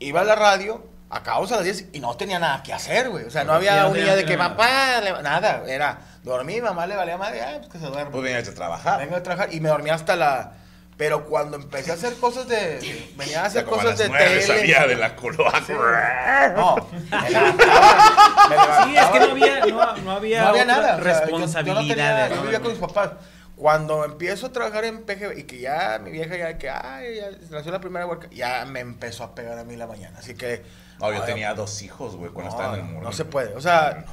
iba 0.00 0.20
a 0.20 0.24
la 0.24 0.34
radio, 0.34 0.84
acabamos 1.10 1.50
a 1.52 1.56
las 1.56 1.64
10 1.64 1.86
y 1.92 2.00
no 2.00 2.16
tenía 2.16 2.38
nada 2.38 2.62
que 2.62 2.72
hacer, 2.72 3.08
güey. 3.10 3.24
O 3.24 3.30
sea, 3.30 3.44
no 3.44 3.52
había 3.52 3.82
no 3.82 3.88
un 3.90 3.94
día 3.94 4.14
de 4.16 4.24
que 4.24 4.36
papá, 4.36 5.00
le- 5.00 5.22
nada. 5.22 5.62
Era 5.66 5.98
dormir, 6.22 6.62
mamá 6.62 6.86
le 6.86 6.96
valía 6.96 7.16
madre, 7.16 7.42
ah, 7.42 7.54
pues 7.58 7.68
que 7.72 7.78
se 7.78 7.86
duerme. 7.86 8.10
Pues 8.10 8.24
vienes 8.24 8.48
a 8.48 8.54
trabajar. 8.54 8.98
Vengo 9.00 9.16
a 9.16 9.22
trabajar 9.22 9.52
y 9.54 9.60
me 9.60 9.68
dormía 9.68 9.94
hasta 9.94 10.16
la. 10.16 10.52
Pero 10.96 11.26
cuando 11.26 11.58
empecé 11.58 11.90
a 11.90 11.94
hacer 11.94 12.14
cosas 12.14 12.48
de. 12.48 13.12
Venía 13.16 13.42
a 13.42 13.46
hacer 13.46 13.64
Como 13.66 13.76
a 13.80 13.84
cosas 13.84 13.98
las 13.98 14.10
de 14.10 14.18
tele. 14.18 14.42
salía 14.42 14.86
de 14.86 14.96
la 14.96 15.14
cloaca. 15.14 15.60
No, 16.56 16.88
me 17.10 17.30
levantaba. 17.30 18.84
Sí, 18.84 18.96
es 18.96 19.06
que 19.06 19.18
no 19.20 19.26
había, 19.32 19.60
no, 19.66 19.96
no 19.98 20.10
había, 20.12 20.42
no 20.42 20.48
había 20.48 20.62
otra 20.62 20.64
nada. 20.64 20.96
o 20.96 21.48
sea, 21.48 21.60
yo- 21.62 21.74
yo 21.74 21.74
no 21.74 22.42
vivía 22.42 22.60
con 22.60 22.70
mis 22.70 22.80
papás. 22.80 23.10
Cuando 23.56 24.04
empiezo 24.04 24.46
a 24.48 24.52
trabajar 24.52 24.84
en 24.84 25.02
PG 25.04 25.38
y 25.38 25.42
que 25.44 25.58
ya 25.60 25.98
mi 26.02 26.10
vieja 26.10 26.36
ya 26.36 26.58
que 26.58 26.68
ay, 26.68 27.16
ya 27.16 27.26
nació 27.50 27.72
la 27.72 27.80
primera 27.80 28.04
huerca, 28.06 28.28
ya 28.30 28.64
me 28.66 28.80
empezó 28.80 29.24
a 29.24 29.34
pegar 29.34 29.58
a 29.58 29.64
mí 29.64 29.76
la 29.76 29.86
mañana. 29.86 30.18
Así 30.18 30.34
que 30.34 30.62
No, 31.00 31.12
yo 31.12 31.20
ay, 31.20 31.26
tenía 31.26 31.54
dos 31.54 31.82
hijos, 31.82 32.16
güey, 32.16 32.30
cuando 32.30 32.50
no, 32.52 32.56
estaba 32.56 32.74
en 32.74 32.80
el 32.80 32.86
no, 32.86 32.92
morning. 32.94 33.06
no 33.08 33.12
se 33.12 33.24
puede. 33.24 33.54
O 33.54 33.60
sea, 33.60 34.04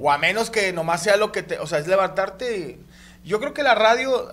o 0.00 0.10
a 0.10 0.18
menos 0.18 0.50
que 0.50 0.72
nomás 0.72 1.02
sea 1.02 1.16
lo 1.16 1.30
que 1.32 1.42
te, 1.42 1.58
o 1.58 1.66
sea, 1.66 1.78
es 1.78 1.86
levantarte 1.86 2.56
y 2.58 2.80
yo 3.28 3.38
creo 3.40 3.54
que 3.54 3.62
la 3.62 3.74
radio 3.74 4.32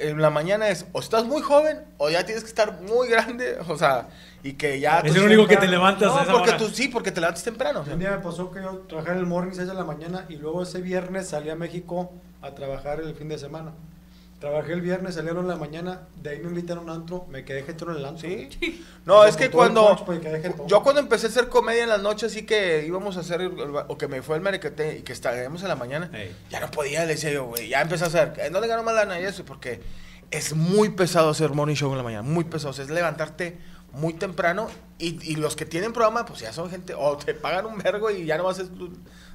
en 0.00 0.22
la 0.22 0.30
mañana 0.30 0.68
es 0.68 0.86
o 0.92 1.00
estás 1.00 1.24
muy 1.24 1.42
joven 1.42 1.84
o 1.98 2.08
ya 2.10 2.24
tienes 2.24 2.44
que 2.44 2.48
estar 2.48 2.80
muy 2.82 3.08
grande, 3.08 3.58
o 3.68 3.76
sea, 3.76 4.08
y 4.44 4.54
que 4.54 4.80
ya 4.80 5.00
Es 5.00 5.14
el 5.16 5.24
único 5.24 5.46
que 5.46 5.56
te 5.56 5.66
levantas 5.68 6.08
No, 6.08 6.18
a 6.18 6.22
esa 6.22 6.32
porque 6.32 6.50
hora. 6.50 6.58
tú 6.58 6.68
sí, 6.68 6.88
porque 6.88 7.12
te 7.12 7.20
levantas 7.20 7.42
temprano. 7.44 7.80
o 7.80 7.84
sea. 7.84 7.92
Un 7.94 8.00
día 8.00 8.10
me 8.12 8.18
pasó 8.18 8.50
que 8.50 8.62
yo 8.62 8.78
trabajaba 8.88 9.14
en 9.14 9.20
el 9.20 9.26
morning 9.26 9.52
6 9.54 9.68
de 9.68 9.74
la 9.74 9.84
mañana 9.84 10.24
y 10.28 10.36
luego 10.36 10.62
ese 10.62 10.80
viernes 10.80 11.28
salí 11.28 11.50
a 11.50 11.56
México 11.56 12.12
a 12.40 12.52
trabajar 12.54 13.00
el 13.00 13.14
fin 13.14 13.28
de 13.28 13.38
semana. 13.38 13.72
Trabajé 14.42 14.72
el 14.72 14.80
viernes, 14.80 15.14
las 15.14 15.24
de 15.24 15.32
la 15.34 15.54
mañana, 15.54 16.00
de 16.20 16.30
ahí 16.30 16.40
me 16.40 16.48
invitaron 16.48 16.88
a 16.88 16.92
un 16.94 17.00
antro, 17.02 17.26
me 17.30 17.44
quedé 17.44 17.62
jetón 17.62 17.90
en 17.92 17.96
el 17.98 18.04
antro. 18.06 18.28
Sí. 18.28 18.84
No, 19.06 19.18
O 19.18 19.20
sea, 19.22 19.30
es 19.30 19.36
que 19.36 19.50
cuando. 19.52 19.86
punch, 20.04 20.04
pues. 20.04 20.20
Yo 20.66 20.82
cuando 20.82 21.00
empecé 21.00 21.26
a 21.26 21.30
hacer 21.30 21.48
comedia 21.48 21.84
en 21.84 21.88
las 21.88 22.02
noches, 22.02 22.32
sí 22.32 22.44
que 22.44 22.84
íbamos 22.84 23.16
a 23.16 23.20
hacer. 23.20 23.40
el- 23.40 23.52
o 23.86 23.96
que 23.96 24.08
me 24.08 24.20
fue 24.20 24.34
el 24.34 24.42
merequete 24.42 24.98
y 24.98 25.02
que 25.02 25.12
estábamos 25.12 25.62
en 25.62 25.68
la 25.68 25.76
mañana. 25.76 26.10
Ya 26.50 26.58
no 26.58 26.68
podía, 26.72 27.02
le 27.04 27.12
decía 27.14 27.30
yo, 27.30 27.44
güey. 27.44 27.68
Ya 27.68 27.80
empecé 27.82 28.02
a 28.02 28.08
hacer. 28.08 28.32
eh, 28.38 28.50
No 28.50 28.60
le 28.60 28.66
gano 28.66 28.82
más 28.82 28.94
lana 28.96 29.20
y 29.20 29.22
eso, 29.24 29.44
porque 29.44 29.80
es 30.32 30.56
muy 30.56 30.88
pesado 30.88 31.30
hacer 31.30 31.50
morning 31.50 31.76
show 31.76 31.92
en 31.92 31.98
la 31.98 32.02
mañana. 32.02 32.22
Muy 32.22 32.42
pesado. 32.42 32.70
O 32.70 32.72
sea, 32.72 32.84
es 32.84 32.90
levantarte 32.90 33.58
muy 33.92 34.14
temprano. 34.14 34.66
Y, 34.98 35.18
y 35.30 35.36
los 35.36 35.54
que 35.54 35.66
tienen 35.66 35.92
programa, 35.92 36.24
pues 36.26 36.40
ya 36.40 36.52
son 36.52 36.68
gente. 36.68 36.94
O 36.96 37.16
te 37.16 37.34
pagan 37.34 37.66
un 37.66 37.78
vergo 37.78 38.10
y 38.10 38.24
ya 38.26 38.38
no 38.38 38.44
vas 38.44 38.58
a. 38.58 38.64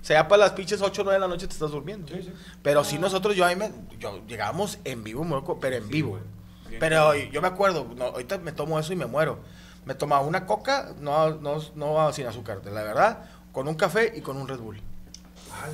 Sea, 0.08 0.26
para 0.30 0.44
las 0.44 0.54
pinches 0.54 0.82
8 0.82 1.02
o 1.02 1.04
9 1.04 1.16
de 1.16 1.20
la 1.20 1.28
noche 1.28 1.48
te 1.48 1.54
estás 1.54 1.72
durmiendo. 1.72 2.08
Sí, 2.08 2.24
sí. 2.24 2.34
Pero 2.62 2.86
si 2.86 2.98
nosotros, 2.98 3.36
yo 3.36 3.44
ahí 3.44 3.58
me. 3.58 3.74
Yo, 4.00 4.26
llegábamos 4.26 4.80
en 4.86 5.04
vivo, 5.04 5.26
Morocco, 5.26 5.60
pero 5.60 5.76
en 5.76 5.90
vivo. 5.90 6.18
Pero 6.80 7.14
yo 7.14 7.42
me 7.42 7.50
acuerdo, 7.50 7.86
no, 7.94 8.06
ahorita 8.06 8.38
me 8.38 8.54
tomo 8.54 8.80
eso 8.80 8.94
y 8.94 8.96
me 8.96 9.06
muero. 9.06 9.40
Me 9.84 9.96
tomaba 9.96 10.26
una 10.26 10.46
coca, 10.46 10.94
no, 11.02 11.32
no, 11.32 11.62
no 11.76 12.14
sin 12.14 12.26
azúcar, 12.26 12.62
de 12.62 12.72
la 12.72 12.84
verdad, 12.84 13.26
con 13.52 13.68
un 13.68 13.76
café 13.76 14.14
y 14.16 14.22
con 14.22 14.38
un 14.38 14.48
Red 14.48 14.60
Bull. 14.60 14.82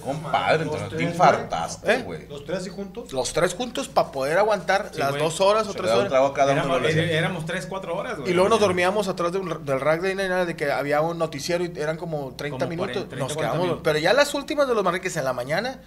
Compadre, 0.03 0.63
entonces 0.63 0.89
te 0.89 0.95
tres, 0.97 1.11
infartaste, 1.11 1.93
¿Eh? 1.93 2.01
güey. 2.03 2.27
Los 2.27 2.45
tres 2.45 2.65
y 2.67 2.69
juntos. 2.69 3.13
Los 3.13 3.33
tres 3.33 3.53
juntos 3.53 3.87
para 3.87 4.11
poder 4.11 4.37
aguantar 4.37 4.89
Sí, 4.93 4.99
las 4.99 5.17
dos 5.17 5.39
horas 5.41 5.67
o 5.67 5.71
Se 5.73 5.77
tres 5.79 5.91
horas. 5.91 6.11
cada 6.33 6.51
uno 6.53 6.61
Éramos, 6.61 6.81
de 6.81 6.87
los- 6.87 6.95
eh, 6.97 7.17
éramos 7.17 7.45
3, 7.45 7.65
4 7.67 7.95
horas, 7.95 8.17
güey. 8.19 8.31
Y 8.31 8.33
luego 8.33 8.49
nos 8.49 8.59
dormíamos 8.59 9.07
atrás 9.07 9.31
de 9.31 9.39
un- 9.39 9.65
del 9.65 9.79
rack 9.79 10.01
de 10.01 10.15
Nena 10.15 10.45
de 10.45 10.55
que 10.55 10.71
había 10.71 11.01
un 11.01 11.17
noticiero 11.17 11.63
y 11.63 11.71
eran 11.75 11.97
como 11.97 12.33
30 12.35 12.65
Como 12.65 12.69
minutos. 12.69 12.91
40, 12.91 13.09
30, 13.09 13.23
nos 13.25 13.33
40 13.33 13.41
quedamos. 13.51 13.63
minutos. 13.65 13.81
Pero 13.83 13.99
ya 13.99 14.13
las 14.13 14.33
últimas 14.33 14.67
de 14.67 14.75
los 14.75 14.83
marreques 14.83 15.15
en 15.17 15.25
la 15.25 15.33
mañana. 15.33 15.79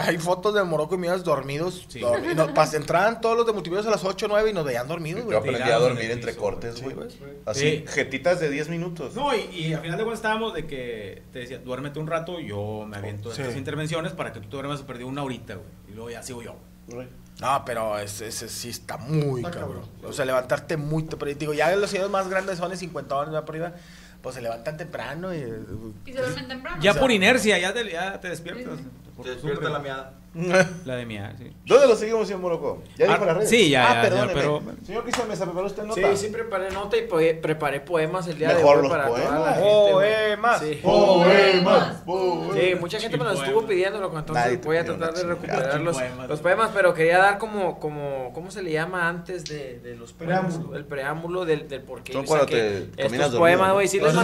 Hay 0.00 0.18
fotos 0.18 0.54
de 0.54 0.62
Morocco 0.64 0.94
y 0.94 0.98
mías 0.98 1.22
dormidos. 1.24 1.84
Sí. 1.88 2.00
nos, 2.00 2.48
pas- 2.54 2.74
entraban 2.74 3.20
todos 3.20 3.36
los 3.36 3.46
de 3.46 3.52
multimedios 3.52 3.86
a 3.86 3.90
las 3.90 4.04
8 4.04 4.26
o 4.26 4.28
9 4.28 4.50
y 4.50 4.52
nos 4.54 4.64
veían 4.64 4.88
dormidos, 4.88 5.20
Yo 5.22 5.26
güey. 5.26 5.38
aprendí 5.38 5.70
a 5.70 5.78
dormir 5.78 6.10
entre 6.10 6.32
piso, 6.32 6.42
cortes, 6.42 6.74
Sí, 6.76 6.82
güey. 6.84 6.94
güey. 6.96 7.08
Así, 7.44 7.60
Sí. 7.60 7.84
jetitas 7.86 8.40
de 8.40 8.50
10 8.50 8.68
minutos. 8.70 9.14
No, 9.14 9.34
y, 9.36 9.40
y 9.54 9.72
al 9.74 9.80
final 9.82 9.98
de 9.98 10.04
cuentas 10.04 10.18
estábamos 10.20 10.54
de 10.54 10.66
que 10.66 11.22
te 11.32 11.40
decía, 11.40 11.58
duérmete 11.58 11.98
un 11.98 12.06
rato, 12.06 12.40
yo 12.40 12.84
me 12.88 12.96
aviento 12.96 13.32
Sí. 13.34 13.42
estas 13.42 13.56
intervenciones 13.56 14.12
para 14.12 14.32
que 14.32 14.40
tú 14.40 14.48
te 14.48 14.56
duermas, 14.56 14.80
perdí 14.82 15.04
una 15.04 15.22
horita, 15.22 15.54
güey. 15.54 15.66
Y 15.88 15.92
luego 15.92 16.10
ya 16.10 16.22
sigo 16.22 16.42
yo. 16.42 16.56
No, 17.40 17.62
pero 17.66 17.98
ese 17.98 18.26
ese 18.28 18.48
sí 18.48 18.70
está 18.70 18.96
muy 18.96 19.40
Está 19.42 19.50
cabrón. 19.60 19.82
cabrón. 19.82 20.10
O 20.10 20.12
sea, 20.12 20.24
levantarte 20.24 20.76
muy 20.76 21.04
temprano. 21.04 21.36
Digo, 21.38 21.52
ya 21.52 21.74
los 21.76 21.90
señores 21.90 22.10
más 22.10 22.28
grandes 22.28 22.58
son 22.58 22.70
de 22.70 22.76
50 22.76 23.20
años 23.20 23.32
ya 23.34 23.44
por 23.44 23.54
arriba, 23.54 23.74
pues 24.22 24.34
se 24.34 24.42
levantan 24.42 24.76
temprano 24.76 25.34
y... 25.34 25.38
Y 26.06 26.12
se 26.12 26.18
duermen 26.20 26.48
temprano. 26.48 26.82
Ya 26.82 26.90
O 26.90 26.94
sea, 26.94 27.00
por 27.00 27.10
inercia, 27.12 27.58
ya 27.58 27.72
te, 27.72 27.90
ya 27.90 28.20
te 28.20 28.28
despiertas. 28.28 28.78
por 29.16 29.24
Te 29.24 29.30
despierta 29.32 29.68
la 29.70 29.78
miada. 29.78 30.14
La 30.84 30.94
de 30.94 31.06
mía, 31.06 31.34
sí. 31.38 31.50
¿Dónde 31.64 31.88
lo 31.88 31.96
seguimos, 31.96 32.26
señor 32.28 32.42
Morocco? 32.42 32.82
¿Ya 32.96 33.06
Ah, 33.06 33.12
dijo 33.14 33.24
las 33.24 33.36
redes? 33.38 33.50
sí, 33.50 33.70
ya, 33.70 33.84
Ah, 33.90 33.94
ya, 33.94 34.02
ya, 34.02 34.08
perdóneme. 34.10 34.34
pero- 34.34 34.62
Señor 34.84 35.02
Cristian 35.02 35.26
Mesa, 35.28 35.44
¿preparó 35.46 35.66
usted 35.66 35.82
nota? 35.84 36.00
Sí, 36.16 36.26
sí 36.26 36.32
preparé 36.32 36.70
nota 36.70 36.96
y 36.98 37.08
preparé 37.40 37.80
poemas 37.80 38.28
el 38.28 38.38
día 38.38 38.48
Mejor 38.48 38.62
de 38.62 38.68
hoy 38.76 38.82
los 38.82 38.90
para 38.90 39.06
toda 39.06 39.18
la 39.20 39.26
poemas. 39.28 39.54
gente. 39.54 39.92
güey. 39.92 39.97
Poemas. 40.60 41.96
Sí. 41.96 42.02
Poemas, 42.04 42.56
Sí, 42.58 42.74
mucha 42.80 42.98
gente 43.00 43.16
me 43.16 43.24
Sí, 43.24 43.28
lo 43.28 43.34
poemas. 43.34 43.42
estuvo 43.48 43.66
Nadie 44.34 44.54
entonces 44.54 44.66
voy 44.66 44.76
a 44.76 44.84
tratar 44.84 45.14
de 45.14 45.22
recuperar 45.24 45.80
los, 45.80 45.96
Poemas. 45.96 46.28
los 46.28 46.40
poemas, 46.40 46.70
pero 46.74 46.94
quería 46.94 47.18
dar 47.18 47.38
como, 47.38 47.78
como, 47.78 48.32
¿cómo 48.34 48.50
se 48.50 48.62
le 48.62 48.72
llama 48.72 49.08
antes 49.08 49.44
de, 49.44 49.78
de 49.80 49.96
los 49.96 50.12
poemas? 50.12 50.40
Preámbulo. 50.54 50.76
El 50.76 50.84
preámbulo 50.84 51.44
del, 51.44 51.68
del 51.68 51.82
por 51.82 52.02
qué 52.02 52.12
Son 52.12 52.22
yo 52.22 52.28
cuando 52.28 52.46
te 52.46 52.88
estos 52.96 53.34
poemas, 53.36 53.72
güey, 53.72 53.88
sí 53.88 54.00
les 54.00 54.14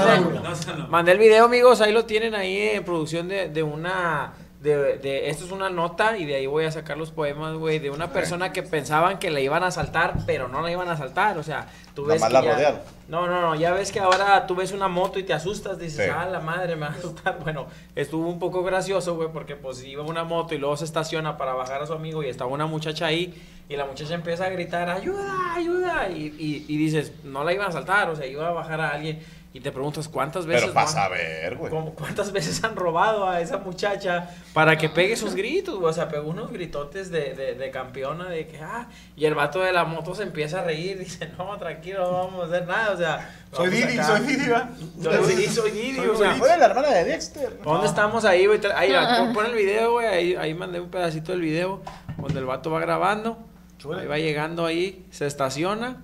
mandé, 0.88 1.12
el 1.12 1.18
video, 1.18 1.44
amigos, 1.44 1.80
ahí 1.80 1.92
lo 1.92 2.04
tienen 2.04 2.34
ahí 2.34 2.56
en 2.74 2.84
producción 2.84 3.28
de, 3.28 3.48
de 3.48 3.62
una... 3.62 4.32
De, 4.64 4.96
de- 4.98 5.28
esto 5.28 5.44
es 5.44 5.52
una 5.52 5.68
nota 5.68 6.16
y 6.16 6.24
de 6.24 6.36
ahí 6.36 6.46
voy 6.46 6.64
a 6.64 6.70
sacar 6.72 6.96
los 6.96 7.10
poemas, 7.10 7.54
güey, 7.54 7.78
de 7.80 7.90
una 7.90 8.12
persona 8.14 8.50
que 8.50 8.62
pensaban 8.62 9.18
que 9.18 9.30
le 9.30 9.42
iban 9.42 9.62
a 9.62 9.66
asaltar, 9.66 10.14
pero 10.26 10.48
no 10.48 10.62
la 10.62 10.70
iban 10.72 10.88
a 10.88 10.92
asaltar, 10.92 11.36
o 11.36 11.42
sea, 11.42 11.66
tú 11.94 12.06
ves 12.06 12.18
más 12.18 12.28
que 12.30 12.32
la 12.34 12.42
ya- 12.42 12.52
rodearon. 12.54 12.80
no, 13.08 13.26
no, 13.26 13.42
no, 13.42 13.54
ya 13.56 13.72
ves 13.74 13.92
que 13.92 14.00
ahora 14.00 14.46
tú 14.46 14.54
ves 14.54 14.72
una 14.72 14.88
moto 14.88 15.18
y 15.18 15.22
te 15.22 15.34
asustas, 15.34 15.78
dices, 15.78 16.06
Sí. 16.06 16.10
ah, 16.10 16.24
la 16.24 16.40
madre 16.40 16.76
me 16.76 16.86
va 16.86 16.94
a 16.94 16.96
asustar. 16.96 17.38
Bueno, 17.44 17.66
estuvo 17.94 18.26
un 18.26 18.38
poco 18.38 18.62
gracioso, 18.64 19.14
güey, 19.16 19.28
porque 19.32 19.54
pues 19.54 19.84
iba 19.84 20.02
una 20.02 20.24
moto 20.24 20.54
y 20.54 20.58
luego 20.58 20.78
se 20.78 20.86
estaciona 20.86 21.36
para 21.36 21.52
bajar 21.52 21.82
a 21.82 21.86
su 21.86 21.92
amigo 21.92 22.22
y 22.22 22.28
estaba 22.30 22.50
una 22.50 22.64
muchacha 22.66 23.04
ahí 23.04 23.34
y 23.68 23.76
la 23.76 23.84
muchacha 23.84 24.14
empieza 24.14 24.46
a 24.46 24.48
gritar, 24.48 24.88
ayuda, 24.88 25.54
ayuda, 25.56 26.08
y, 26.08 26.34
y, 26.38 26.64
y 26.68 26.76
dices, 26.78 27.12
no 27.22 27.44
la 27.44 27.52
iban 27.52 27.68
a 27.68 27.72
saltar, 27.72 28.08
o 28.08 28.16
sea, 28.16 28.26
iba 28.26 28.48
a 28.48 28.52
bajar 28.52 28.80
a 28.80 28.88
alguien 28.92 29.20
y 29.56 29.60
te 29.60 29.70
preguntas 29.70 30.08
cuántas 30.08 30.46
veces... 30.46 30.68
Pero 30.68 30.80
han- 30.80 30.98
a 30.98 31.08
ver, 31.08 31.54
güey. 31.56 31.70
¿Cuántas 31.94 32.32
veces 32.32 32.62
han 32.64 32.74
robado 32.74 33.28
a 33.28 33.40
esa 33.40 33.58
muchacha 33.58 34.28
para 34.52 34.76
que 34.76 34.88
pegue 34.88 35.14
sus 35.16 35.36
gritos? 35.36 35.76
güey? 35.78 35.88
O 35.90 35.92
sea, 35.92 36.08
pegó 36.08 36.28
unos 36.28 36.50
gritotes 36.50 37.08
de, 37.12 37.34
de, 37.34 37.54
de 37.54 37.70
campeona 37.70 38.28
de 38.28 38.48
que, 38.48 38.58
ah, 38.58 38.88
y 39.16 39.24
el 39.26 39.34
vato 39.36 39.60
de 39.60 39.72
la 39.72 39.84
moto 39.84 40.12
se 40.14 40.24
empieza 40.24 40.58
a 40.60 40.64
reír, 40.64 40.98
dice, 41.04 41.30
no, 41.38 41.56
tranquilo, 41.56 42.00
no 42.02 42.12
vamos 42.24 42.42
a 42.42 42.46
hacer 42.48 42.66
nada, 42.66 42.90
o 42.92 42.96
sea... 42.96 43.32
Soy 43.52 43.70
Didi, 43.70 43.92
acá". 43.96 44.04
soy 44.08 44.20
Didi, 44.26 44.48
¿va? 44.48 44.70
Soy 45.00 45.26
Didi, 45.36 45.46
soy 45.46 45.70
Didi, 45.70 45.98
o 46.00 46.16
sea... 46.16 46.34
Fue 46.34 46.48
la 46.58 46.66
hermana 46.66 46.88
de 46.90 47.04
Dexter. 47.04 47.60
¿Dónde 47.62 47.86
estamos 47.86 48.24
ahí, 48.24 48.46
güey? 48.46 48.58
Ahí, 48.74 48.92
pon- 49.32 49.46
el 49.46 49.54
video, 49.54 49.92
güey. 49.92 50.06
Ahí, 50.08 50.34
ahí 50.34 50.52
mandé 50.52 50.80
un 50.80 50.90
pedacito 50.90 51.30
del 51.30 51.40
video 51.42 51.80
donde 52.18 52.40
el 52.40 52.44
vato 52.46 52.72
va 52.72 52.80
grabando. 52.80 53.38
Chúbele. 53.78 54.02
Ahí 54.02 54.08
va 54.08 54.18
llegando 54.18 54.66
ahí, 54.66 55.06
se 55.12 55.26
estaciona. 55.28 56.02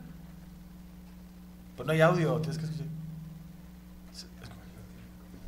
Pues 1.76 1.86
no 1.86 1.92
hay 1.92 2.00
audio, 2.00 2.36
tienes 2.38 2.58
que 2.58 2.64
escuchar. 2.66 2.86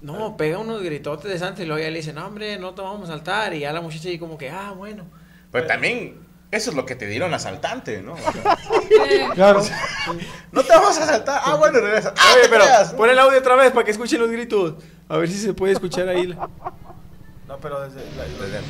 No, 0.03 0.37
pega 0.37 0.59
unos 0.59 0.83
gritotes 0.83 1.31
de 1.31 1.39
Santa 1.39 1.63
y 1.63 1.67
luego 1.67 1.81
ya 1.83 1.89
le 1.91 1.97
dice, 1.99 2.13
no, 2.13 2.27
hombre, 2.27 2.59
no 2.59 2.75
te 2.75 2.83
vamos 2.83 3.09
a 3.09 3.13
saltar. 3.13 3.55
Y 3.55 3.61
ya 3.61 3.73
la 3.73 3.81
muchacha 3.81 4.09
ahí 4.09 4.19
como 4.19 4.37
que, 4.37 4.51
ah, 4.51 4.73
bueno. 4.77 5.05
Pero 5.53 5.67
también, 5.67 6.19
eso 6.51 6.71
es 6.71 6.77
lo 6.77 6.85
que 6.85 6.97
te 6.97 7.07
dieron 7.07 7.33
asaltante, 7.33 8.03
¿no? 8.03 8.15
O 8.15 8.19
sea, 8.19 8.59
Claro. 9.35 9.63
no 10.53 10.63
te 10.65 10.69
vamos 10.71 10.99
a 10.99 11.05
asaltar. 11.05 11.41
Ah, 11.45 11.55
bueno, 11.55 11.81
regresa. 11.81 12.13
Ah, 12.19 12.33
Oye, 12.35 12.49
pero 12.51 12.65
creas. 12.65 12.93
pon 12.95 13.09
el 13.11 13.19
audio 13.19 13.39
otra 13.39 13.55
vez 13.55 13.71
para 13.71 13.85
que 13.85 13.93
escuchen 13.93 14.21
los 14.21 14.31
gritos. 14.31 14.75
A 15.09 15.17
ver 15.19 15.29
si 15.29 15.39
se 15.39 15.55
puede 15.55 15.73
escuchar 15.75 16.09
ahí. 16.09 16.27
la- 16.27 16.49
No, 17.49 17.59
pero 17.61 17.81
desde. 17.83 18.01
la- 18.17 18.61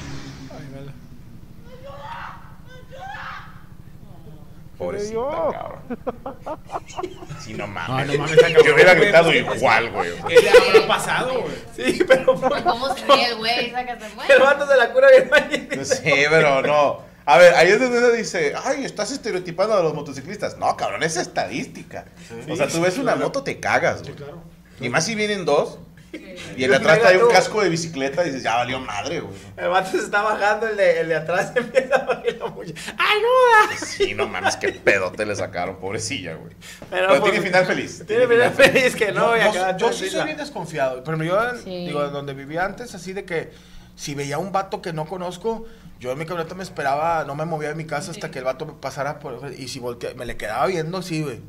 Pobrecita, 4.82 5.20
cabrón. 5.52 5.82
Sí, 7.40 7.54
no 7.54 7.66
mames. 7.66 8.06
No, 8.06 8.12
no 8.12 8.18
mames, 8.18 8.32
está 8.32 8.46
cabrón, 8.48 8.66
Yo 8.66 8.74
hubiera 8.74 8.94
gritado 8.94 9.30
pues, 9.30 9.56
igual, 9.56 9.90
güey. 9.90 10.10
¿Qué 10.28 10.42
le 10.42 10.50
habrá 10.50 10.86
pasado, 10.88 11.40
güey? 11.42 11.54
Sí, 11.76 12.04
pero 12.06 12.34
¿Cómo 12.34 12.94
se 12.94 13.04
ríe 13.06 13.26
el 13.28 13.36
güey? 13.36 13.70
Sácate, 13.70 14.06
el 14.28 14.40
vato 14.40 14.66
se 14.66 14.76
la 14.76 14.92
cura 14.92 15.08
bien 15.10 15.30
mal. 15.30 15.84
Sí, 15.84 16.12
pero 16.30 16.62
no. 16.62 17.12
A 17.24 17.38
ver, 17.38 17.54
ahí 17.54 17.68
es 17.68 17.80
donde 17.80 17.98
uno 17.98 18.10
dice, 18.10 18.52
ay, 18.64 18.84
estás 18.84 19.12
estereotipando 19.12 19.74
a 19.74 19.82
los 19.82 19.94
motociclistas. 19.94 20.58
No, 20.58 20.76
cabrón, 20.76 21.02
es 21.02 21.16
estadística. 21.16 22.04
o 22.50 22.56
sea, 22.56 22.66
tú 22.66 22.80
ves 22.80 22.98
una 22.98 23.14
moto, 23.14 23.42
te 23.42 23.60
cagas, 23.60 24.02
güey. 24.02 24.14
claro. 24.14 24.42
Y 24.80 24.88
más 24.88 25.04
si 25.04 25.14
vienen 25.14 25.44
dos, 25.44 25.78
y 26.12 26.64
el 26.64 26.70
de 26.70 26.76
atrás 26.76 27.00
trae 27.00 27.22
un 27.22 27.30
casco 27.30 27.62
de 27.62 27.68
bicicleta, 27.70 28.22
y 28.22 28.26
dices, 28.26 28.42
ya 28.42 28.56
valió 28.56 28.78
madre, 28.80 29.20
güey. 29.20 29.34
El 29.56 29.68
vato 29.68 29.90
se 29.92 29.98
está 29.98 30.22
bajando, 30.22 30.66
el 30.68 30.76
de, 30.76 31.00
el 31.00 31.08
de 31.08 31.16
atrás 31.16 31.52
empieza 31.56 31.94
a 31.96 32.04
bajar 32.04 32.24
la 32.38 32.46
muchacha. 32.48 32.94
¡Ayuda! 32.98 33.76
Sí, 33.86 34.14
no 34.14 34.28
mames, 34.28 34.56
qué 34.56 34.72
pedote 34.72 35.24
le 35.24 35.34
sacaron, 35.36 35.76
pobrecilla, 35.76 36.34
güey. 36.34 36.52
Pero, 36.90 37.08
Pero, 37.08 37.20
pues, 37.20 37.32
tiene 37.32 37.46
final 37.46 37.66
feliz. 37.66 38.04
Tiene 38.06 38.26
final 38.26 38.52
feliz 38.52 38.94
que 38.96 39.12
no, 39.12 39.36
y 39.36 39.40
yo, 39.54 39.76
yo 39.76 39.92
sí 39.92 40.08
soy 40.10 40.24
bien 40.24 40.36
desconfiado. 40.36 41.02
Pero 41.04 41.22
yo, 41.24 41.38
Sí. 41.64 41.86
digo, 41.86 42.06
donde 42.08 42.34
vivía 42.34 42.64
antes, 42.64 42.94
así 42.94 43.12
de 43.12 43.24
que 43.24 43.50
si 43.96 44.14
veía 44.14 44.38
un 44.38 44.52
vato 44.52 44.82
que 44.82 44.92
no 44.92 45.06
conozco, 45.06 45.66
yo 46.00 46.12
en 46.12 46.18
mi 46.18 46.26
camioneta 46.26 46.54
me 46.54 46.62
esperaba, 46.62 47.24
no 47.24 47.34
me 47.34 47.44
movía 47.44 47.68
de 47.68 47.74
mi 47.74 47.84
casa 47.86 48.10
hasta 48.10 48.30
que 48.30 48.38
el 48.40 48.44
vato 48.44 48.66
me 48.66 48.72
pasara 48.72 49.18
por. 49.18 49.52
Y 49.56 49.68
si 49.68 49.78
volteaba, 49.78 50.14
me 50.16 50.26
le 50.26 50.36
quedaba 50.36 50.66
viendo, 50.66 51.00
sí, 51.02 51.22
güey. 51.22 51.40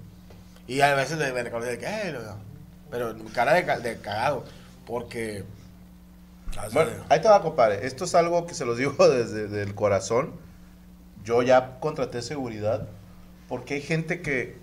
Y 0.67 0.82
a 0.82 0.93
veces 0.95 1.17
le- 1.17 1.34
me 1.34 1.41
recordé 1.43 1.71
de 1.71 1.78
que, 1.80 1.86
"Eh, 1.88 2.12
lo- 2.13 2.38
pero 2.93 3.15
cara 3.34 3.53
de, 3.56 3.63
de 3.82 3.97
cagado. 3.99 4.45
Porque. 4.86 5.43
Bueno, 6.71 6.91
ahí 7.10 7.19
te 7.19 7.27
va, 7.27 7.41
compadre. 7.41 7.88
Esto 7.88 8.06
es 8.06 8.13
algo 8.13 8.45
que 8.45 8.53
se 8.53 8.63
los 8.65 8.77
digo 8.77 8.93
desde 9.10 9.63
el 9.63 9.73
corazón. 9.73 10.32
Yo 11.23 11.41
ya 11.41 11.79
contraté 11.79 12.21
seguridad 12.21 12.88
porque 13.47 13.75
hay 13.75 13.82
gente 13.82 14.21
que, 14.21 14.58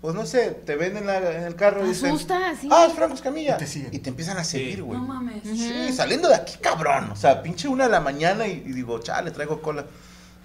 pues 0.00 0.14
no 0.14 0.26
sé, 0.26 0.50
te 0.50 0.76
ven 0.76 0.96
en, 0.96 1.06
la- 1.06 1.32
en 1.36 1.44
el 1.44 1.54
carro 1.56 1.84
y 1.84 1.88
dicen, 1.90 2.10
Asusta, 2.10 2.54
sí. 2.60 2.68
ah, 2.70 2.86
es 2.88 2.92
Franco 2.94 3.14
Escamilla. 3.14 3.54
Y 3.54 3.58
te 3.58 3.66
siguen. 3.66 3.94
Y 3.94 3.98
te 4.00 4.10
empiezan 4.10 4.36
a 4.36 4.44
seguir, 4.44 4.82
güey. 4.82 4.98
No 4.98 5.06
mames. 5.06 5.42
Sí, 5.44 5.92
saliendo 5.92 6.28
de 6.28 6.34
aquí, 6.34 6.58
cabrón. 6.60 7.10
O 7.12 7.16
sea, 7.16 7.42
pinche 7.42 7.68
una 7.68 7.84
de 7.84 7.90
la 7.90 8.00
mañana 8.00 8.46
y, 8.46 8.52
y 8.66 8.72
digo, 8.72 8.98
chale, 9.00 9.30
traigo 9.30 9.62
cola. 9.62 9.86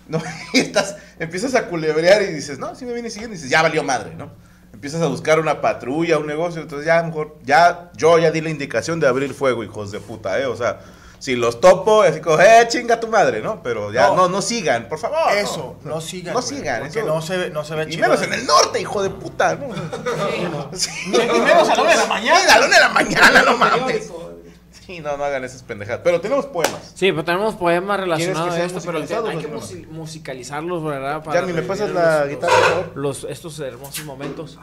No, 0.08 0.22
y 0.54 0.60
estás, 0.60 0.98
empiezas 1.20 1.56
a 1.56 1.68
culebrear 1.68 2.22
y 2.24 2.28
dices, 2.28 2.60
no, 2.60 2.76
si 2.76 2.86
me 2.86 2.92
viene 2.94 3.10
siguiendo. 3.10 3.34
Y 3.34 3.38
dices, 3.38 3.50
ya 3.52 3.62
valió 3.62 3.82
madre, 3.84 4.14
¿no? 4.16 4.32
Empiezas 4.74 5.02
a 5.02 5.08
buscar 5.08 5.40
una 5.40 5.62
patrulla, 5.62 6.18
un 6.18 6.28
negocio. 6.28 6.62
Entonces 6.62 6.86
ya, 6.88 7.02
mejor, 7.04 7.36
ya, 7.44 7.92
yo 7.96 8.18
ya 8.18 8.32
di 8.32 8.42
la 8.42 8.50
indicación 8.50 9.00
de 9.00 9.08
abrir 9.08 9.34
fuego, 9.34 9.64
hijos 9.64 9.92
de 9.92 10.00
puta, 10.00 10.40
¿eh? 10.40 10.46
O 10.46 10.56
sea, 10.56 10.80
si 11.20 11.36
los 11.36 11.62
topo, 11.62 12.02
así 12.02 12.20
como, 12.20 12.40
eh, 12.40 12.66
chinga 12.68 13.00
tu 13.00 13.08
madre, 13.08 13.42
¿no? 13.42 13.62
Pero 13.62 13.92
ya, 13.92 14.08
no, 14.08 14.16
No. 14.16 14.30
no, 14.30 14.42
sigan, 14.42 14.90
por 14.90 14.98
favor. 14.98 15.20
Eso, 15.38 15.76
no, 15.84 16.02
sigan. 16.02 16.34
No 16.34 16.42
güey, 16.42 16.56
sigan, 16.58 16.80
Porque 16.82 17.00
eso- 17.00 17.08
no 17.08 17.22
se 17.22 17.38
ve, 17.38 17.50
no 17.52 17.64
se 17.64 17.76
ve 17.76 17.84
Y 17.84 17.92
chido. 17.92 18.02
menos 18.08 18.22
en 18.24 18.34
el 18.34 18.46
norte, 18.48 18.82
hijo 18.82 19.04
de 19.04 19.12
puta, 19.12 19.56
¿no? 19.56 19.68
Sí. 20.74 20.90
Y 21.14 21.40
menos 21.42 21.70
a 21.70 21.76
la 21.76 21.82
una 21.84 21.92
de 21.92 21.98
la 21.98 22.06
mañana. 22.08 22.40
A 22.56 22.60
la 22.60 22.66
una 22.66 22.76
de 22.76 22.82
la 22.82 22.90
mañana, 22.90 23.42
no 23.44 23.58
mames. 23.58 24.10
Sí, 24.86 25.00
no, 25.00 25.16
no 25.16 25.24
hagan 25.24 25.44
esas 25.44 25.62
pendejadas. 25.64 26.02
Pero 26.04 26.20
tenemos 26.22 26.48
poemas. 26.48 26.92
Sí, 26.96 27.12
pero 27.12 27.24
tenemos 27.24 27.56
poemas 27.56 27.98
¿Quieres 27.98 28.18
que 28.18 28.24
relacionados 28.34 28.50
a 28.52 28.56
sean 28.56 28.68
esto, 28.68 28.82
pero 28.84 29.00
musicalizados 29.00 29.30
hay 29.30 29.38
que 29.38 29.86
musicalizarlos, 29.92 30.84
¿verdad? 30.84 31.24
Ya, 31.34 31.42
ni 31.44 31.54
me 31.54 31.62
pasas 31.62 31.92
la 31.92 32.22
los- 32.22 32.30
guitarra, 32.30 32.54
por 32.54 32.64
favor. 32.70 32.92
Los, 32.96 33.24
estos 33.26 33.60
hermosos 33.60 34.06
momentos. 34.06 34.58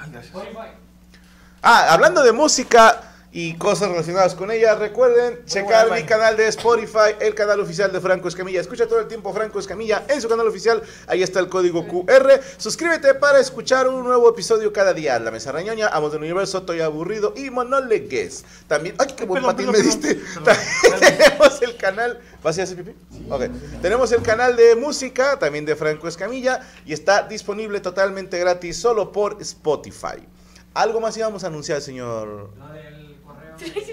Ah, 1.63 1.93
hablando 1.93 2.23
de 2.23 2.33
música 2.33 3.03
y 3.31 3.55
cosas 3.55 3.91
relacionadas 3.91 4.35
con 4.35 4.51
ella, 4.51 4.75
recuerden 4.75 5.45
checar 5.45 5.89
buena, 5.89 6.03
mi 6.03 6.09
canal 6.09 6.37
de 6.37 6.47
Spotify, 6.49 7.15
el 7.21 7.35
canal 7.35 7.61
oficial 7.61 7.93
de 7.93 8.01
Franco 8.01 8.29
Escamilla. 8.29 8.61
Escucha 8.61 8.87
todo 8.87 9.01
el 9.01 9.07
tiempo 9.07 9.35
Franco 9.35 9.59
Escamilla 9.59 10.05
en 10.09 10.23
su 10.23 10.29
canal 10.29 10.47
oficial. 10.47 10.83
Ahí 11.07 11.23
está 11.23 11.39
el 11.41 11.49
código 11.49 11.87
QR. 11.87 12.41
Suscríbete 12.57 13.15
para 13.15 13.39
escuchar 13.39 13.87
un 13.87 14.03
nuevo 14.03 14.31
episodio 14.31 14.73
cada 14.73 14.95
día. 14.95 15.19
La 15.19 15.31
Mesa 15.31 15.53
Rañoña, 15.53 15.89
Amos 15.89 16.13
del 16.13 16.23
Universo, 16.23 16.59
Estoy 16.59 16.81
Aburrido 16.81 17.35
y 17.37 17.51
Monolegues. 17.51 18.45
También, 18.67 18.95
¡ay, 18.99 19.09
qué 19.15 19.27
buen 19.27 19.43
patín 19.43 19.71
me 19.71 19.79
diste! 19.79 20.15
perdón. 20.15 20.57
Tenemos 21.01 21.63
el 21.63 21.77
canal. 21.77 22.21
¿Vas 22.43 22.59
a 22.59 22.63
hacer 22.63 22.79
pipí? 22.79 22.95
Ok. 23.29 23.43
Tenemos 23.83 24.11
el 24.13 24.23
canal 24.23 24.57
de 24.57 24.75
música, 24.75 25.39
también 25.39 25.67
de 25.67 25.77
Franco 25.77 26.09
Escamilla, 26.09 26.61
y 26.87 26.95
está 26.95 27.25
disponible 27.25 27.81
totalmente 27.81 28.39
gratis 28.39 28.79
solo 28.79 29.13
por 29.13 29.37
Spotify. 29.43 30.27
¿Algo 30.73 31.01
más 31.01 31.17
íbamos 31.17 31.45
a 31.45 31.49
anunciar, 31.49 31.81
señor? 31.81 32.51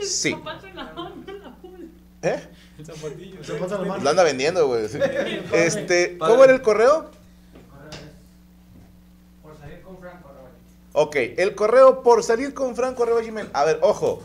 Sí. 0.04 0.36
¿Eh? 2.22 2.40
Pasa 3.60 3.78
la 3.78 3.86
mano. 3.86 4.04
Lo 4.04 4.10
anda 4.10 4.24
vendiendo, 4.24 4.68
güey. 4.68 4.88
sí. 4.90 5.00
Este, 5.54 6.18
¿Cómo 6.18 6.44
era 6.44 6.54
el 6.54 6.62
correo? 6.62 7.12
Ok, 10.98 11.16
el 11.38 11.56
correo 11.56 12.04
por 12.04 12.24
salir 12.24 12.54
con 12.54 12.74
Franco 12.74 13.04
arroba 13.04 13.22
gmail. 13.22 13.50
A 13.52 13.66
ver, 13.66 13.80
ojo. 13.82 14.24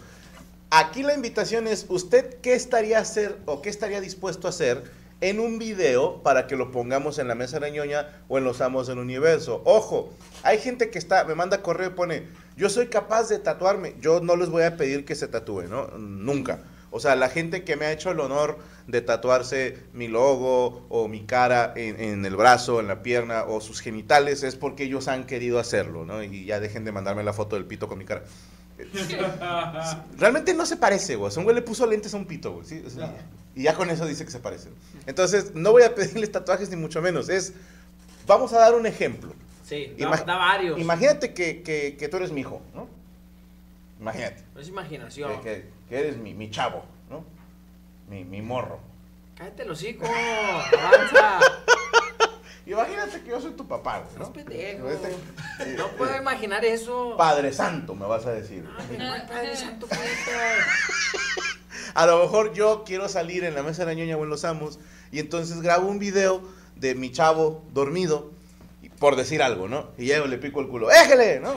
Aquí 0.71 1.03
la 1.03 1.15
invitación 1.15 1.67
es, 1.67 1.87
¿usted 1.89 2.39
qué 2.43 2.55
estaría 2.55 2.99
a 2.99 3.01
hacer 3.01 3.37
o 3.47 3.61
qué 3.61 3.69
estaría 3.69 4.01
dispuesto 4.01 4.47
a 4.47 4.51
hacer 4.51 4.85
en 5.21 5.41
un 5.41 5.59
video 5.59 6.23
para 6.23 6.47
que 6.47 6.55
lo 6.55 6.71
pongamos 6.71 7.19
en 7.19 7.27
la 7.27 7.35
mesa 7.35 7.59
de 7.59 7.73
ñoña 7.73 8.07
o 8.29 8.39
en 8.39 8.45
los 8.45 8.61
amos 8.61 8.87
del 8.87 8.99
universo? 8.99 9.63
Ojo, 9.65 10.13
hay 10.45 10.59
gente 10.59 10.91
que 10.91 11.01
está, 11.01 11.25
me 11.25 11.35
manda 11.35 11.61
correo 11.61 11.89
y 11.89 11.95
pone, 11.95 12.29
yo 12.57 12.69
soy 12.69 12.89
capaz 12.89 13.29
de 13.29 13.39
tatuarme. 13.39 13.95
Yo 14.01 14.21
no 14.21 14.37
les 14.37 14.49
voy 14.49 14.63
a 14.65 14.77
pedir 14.77 15.05
que 15.05 15.15
se 15.15 15.29
tatúen, 15.29 15.71
¿no? 15.71 15.89
Nunca. 15.99 16.61
O 16.91 16.99
sea, 16.99 17.15
la 17.15 17.29
gente 17.29 17.65
que 17.65 17.77
me 17.77 17.87
ha 17.87 17.93
hecho 17.93 18.11
el 18.11 18.21
honor 18.21 18.59
de 18.89 19.01
tatuarse 19.01 19.79
mi 19.93 20.09
logo 20.09 20.87
o 20.89 21.07
mi 21.07 21.25
cara 21.25 21.73
en, 21.77 22.01
en 22.01 22.27
el 22.27 22.35
brazo, 22.35 22.81
en 22.81 22.89
la 22.89 23.03
pierna 23.03 23.45
o 23.45 23.61
sus 23.61 23.81
genitales 23.81 24.43
es 24.43 24.57
porque 24.57 24.85
ellos 24.85 25.07
han 25.07 25.25
querido 25.25 25.61
hacerlo, 25.61 26.05
¿no? 26.05 26.23
Y 26.23 26.47
ya 26.47 26.59
dejen 26.59 26.85
de 26.85 26.91
mandarme 26.91 27.23
la 27.23 27.33
foto 27.33 27.55
del 27.55 27.65
pito 27.65 27.87
con 27.87 27.99
mi 27.99 28.05
cara. 28.05 28.23
Realmente 30.19 30.55
no 30.55 30.67
se 30.67 30.77
parece, 30.77 31.17
güey. 31.17 31.33
Un 31.37 31.45
güey 31.45 31.55
le 31.55 31.63
puso 31.63 31.87
lentes 31.87 32.15
a 32.15 32.17
un 32.17 32.27
pito, 32.27 32.53
güey. 32.53 32.67
¿sí? 32.67 32.83
O 32.87 32.91
sea, 32.91 33.15
Y 33.55 33.65
ya 33.65 33.75
con 33.75 33.91
eso 33.91 34.07
dice 34.07 34.25
que 34.25 34.31
se 34.31 34.39
parecen. 34.39 34.73
Entonces, 35.07 35.55
no 35.55 35.73
voy 35.73 35.83
a 35.83 35.95
pedirles 35.95 36.33
tatuajes 36.33 36.71
ni 36.71 36.77
mucho 36.77 37.03
menos. 37.03 37.29
Es, 37.29 37.53
vamos 38.27 38.53
a 38.53 38.59
dar 38.59 38.75
un 38.75 38.87
ejemplo. 38.87 39.33
Sí, 39.71 39.95
da, 39.97 40.11
da 40.27 40.37
varios. 40.37 40.81
Imagínate 40.81 41.33
que, 41.33 41.63
que- 41.63 41.97
que 41.97 42.09
tú 42.09 42.17
eres 42.17 42.33
mi 42.33 42.41
hijo, 42.41 42.61
¿no? 42.75 42.89
Imagínate. 44.01 44.43
es 44.59 44.69
imaginación. 44.69 45.41
Que, 45.43 45.65
eres 45.91 46.17
mi, 46.17 46.35
mi 46.35 46.51
chavo, 46.51 46.83
¿no? 47.09 47.23
Mi, 48.09 48.25
mi 48.25 48.43
morro. 48.43 48.81
Cállate 49.37 49.63
el 49.63 49.71
hocico, 49.71 50.07
avanza. 50.07 51.39
Imagínate 52.67 53.23
que 53.23 53.31
yo 53.31 53.41
soy 53.41 53.53
tu 53.53 53.67
papá, 53.67 54.01
güey, 54.01 54.19
No 54.19 54.33
pendejo. 54.33 54.89
Este- 54.91 55.77
No 55.77 55.89
puedo 55.93 56.17
imaginar 56.17 56.65
eso. 56.65 57.15
Padre 57.17 57.53
Santo, 57.53 57.95
me 57.95 58.07
vas 58.07 58.27
a 58.27 58.33
decir. 58.33 58.69
Ay, 58.77 58.97
¿cuál 58.97 59.27
Padre 59.27 59.57
Santo? 59.57 59.87
A 61.95 62.07
lo 62.07 62.21
mejor 62.23 62.53
yo 62.55 62.83
quiero 62.85 63.09
salir 63.09 63.45
en 63.45 63.55
la 63.55 63.63
mesa 63.63 63.85
de 63.85 63.95
la 63.95 64.01
ñoña 64.01 64.17
o 64.17 64.25
en 64.25 64.31
los 64.31 64.45
amos 64.45 64.79
y 65.13 65.19
entonces 65.21 65.61
grabo 65.63 65.89
un 65.89 65.99
video 65.99 66.43
de 66.77 66.95
mi 66.95 67.11
chavo 67.11 67.65
dormido, 67.73 68.31
por 69.01 69.17
decir 69.17 69.43
algo, 69.43 69.67
¿no? 69.67 69.93
Y 69.97 70.05
llego, 70.05 70.27
le 70.27 70.37
pico 70.37 70.61
el 70.61 70.69
culo, 70.69 70.91
¡éjele! 70.91 71.41
¿no? 71.41 71.55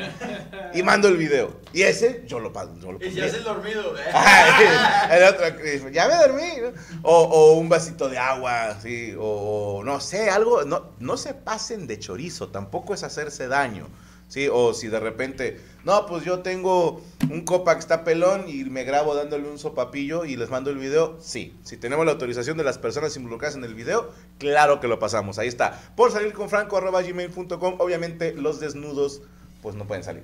Y 0.73 0.81
mando 0.81 1.09
el 1.09 1.17
video. 1.17 1.59
Y 1.73 1.81
ese 1.81 2.23
yo 2.25 2.39
lo 2.39 2.53
pago. 2.53 2.73
Yo 2.79 2.93
lo 2.93 3.05
Y 3.05 3.11
ya 3.11 3.25
es 3.25 3.33
el 3.33 3.43
dormido. 3.43 3.97
¿eh? 3.97 4.01
Ay, 4.13 4.65
el 5.11 5.23
otro 5.25 5.45
ya 5.91 6.07
me 6.07 6.15
dormí. 6.15 6.53
¿no? 6.61 6.71
O, 7.01 7.21
o 7.23 7.53
un 7.57 7.67
vasito 7.67 8.07
de 8.07 8.17
agua, 8.17 8.79
sí, 8.81 9.13
o, 9.19 9.25
o 9.25 9.83
no 9.83 9.99
sé, 9.99 10.29
algo. 10.29 10.63
No, 10.63 10.93
no 10.99 11.17
se 11.17 11.33
pasen 11.33 11.85
de 11.85 11.99
chorizo, 11.99 12.47
tampoco 12.47 12.93
es 12.93 13.03
hacerse 13.03 13.49
daño. 13.49 13.89
¿Sí? 14.33 14.49
O 14.51 14.73
si 14.73 14.87
de 14.87 14.99
repente, 14.99 15.59
no, 15.83 16.07
pues 16.07 16.25
yo 16.25 16.39
tengo 16.39 17.01
un 17.29 17.45
copa 17.45 17.75
que 17.75 17.81
está 17.81 18.03
pelón 18.03 18.45
y 18.47 18.63
me 18.63 18.83
grabo 18.83 19.13
dándole 19.13 19.47
un 19.47 19.59
sopapillo 19.59 20.25
y 20.25 20.35
les 20.35 20.49
mando 20.49 20.71
el 20.71 20.79
video, 20.79 21.17
sí. 21.21 21.55
Si 21.63 21.77
tenemos 21.77 22.03
la 22.03 22.13
autorización 22.13 22.57
de 22.57 22.63
las 22.63 22.79
personas 22.79 23.15
involucradas 23.15 23.55
en 23.55 23.63
el 23.63 23.75
video, 23.75 24.11
claro 24.39 24.79
que 24.79 24.87
lo 24.87 24.97
pasamos. 24.97 25.37
Ahí 25.37 25.47
está. 25.47 25.79
Por 25.95 26.11
salir 26.11 26.33
con 26.33 26.49
franco 26.49 26.77
arroba 26.77 27.03
gmail.com, 27.03 27.75
obviamente 27.77 28.33
los 28.33 28.59
desnudos 28.59 29.21
pues 29.61 29.75
no 29.75 29.85
pueden 29.85 30.03
salir. 30.03 30.23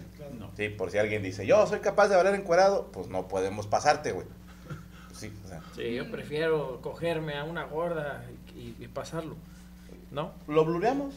Sí, 0.58 0.70
por 0.70 0.90
si 0.90 0.98
alguien 0.98 1.22
dice, 1.22 1.46
yo 1.46 1.66
soy 1.68 1.80
capaz 1.80 2.08
de 2.08 2.16
hablar 2.16 2.34
encuerado, 2.34 2.90
pues 2.92 3.10
no 3.10 3.28
podemos 3.28 3.68
pasarte, 3.68 4.12
güey. 4.12 4.26
Sí, 5.14 5.32
o 5.46 5.48
sea, 5.48 5.62
Sí, 5.76 5.94
yo 5.94 6.10
prefiero 6.10 6.82
cogerme 6.82 7.38
a 7.38 7.44
una 7.44 7.66
gorda 7.66 8.26
y, 8.56 8.76
y 8.84 8.88
pasarlo. 8.88 9.36
¿No? 10.12 10.34
lo 10.48 10.66
blureamos, 10.66 11.14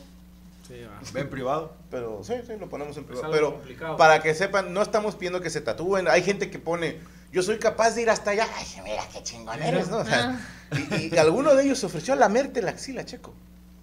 Sí. 0.67 0.87
Ven 1.13 1.29
privado. 1.29 1.75
pero 1.91 2.23
sí, 2.25 2.35
sí, 2.47 2.53
lo 2.59 2.69
ponemos 2.69 2.97
en 2.97 3.05
privado. 3.05 3.31
Pero 3.33 3.53
complicado. 3.55 3.97
para 3.97 4.23
que 4.23 4.35
sepan, 4.35 4.73
no 4.73 4.81
estamos 4.83 5.17
pidiendo 5.17 5.41
que 5.41 5.51
se 5.51 5.61
tatúen. 5.61 6.09
Hay 6.09 6.23
gente 6.23 6.51
que 6.51 6.59
pone, 6.59 6.99
yo 7.33 7.43
soy 7.43 7.59
capaz 7.59 7.95
de 7.95 8.03
ir 8.03 8.11
hasta 8.11 8.31
allá. 8.31 8.47
Ay, 8.57 8.67
mira 8.85 9.03
qué 9.13 9.23
chingón 9.23 9.61
eres, 9.63 9.89
¿no? 9.89 9.99
O 9.99 10.05
sea, 10.05 10.41
y, 10.99 11.15
y 11.15 11.19
alguno 11.19 11.55
de 11.55 11.65
ellos 11.65 11.79
se 11.79 11.87
ofreció 11.87 12.15
a 12.15 12.17
lamerte 12.17 12.63
la 12.63 12.71
axila, 12.71 13.05
Checo. 13.05 13.35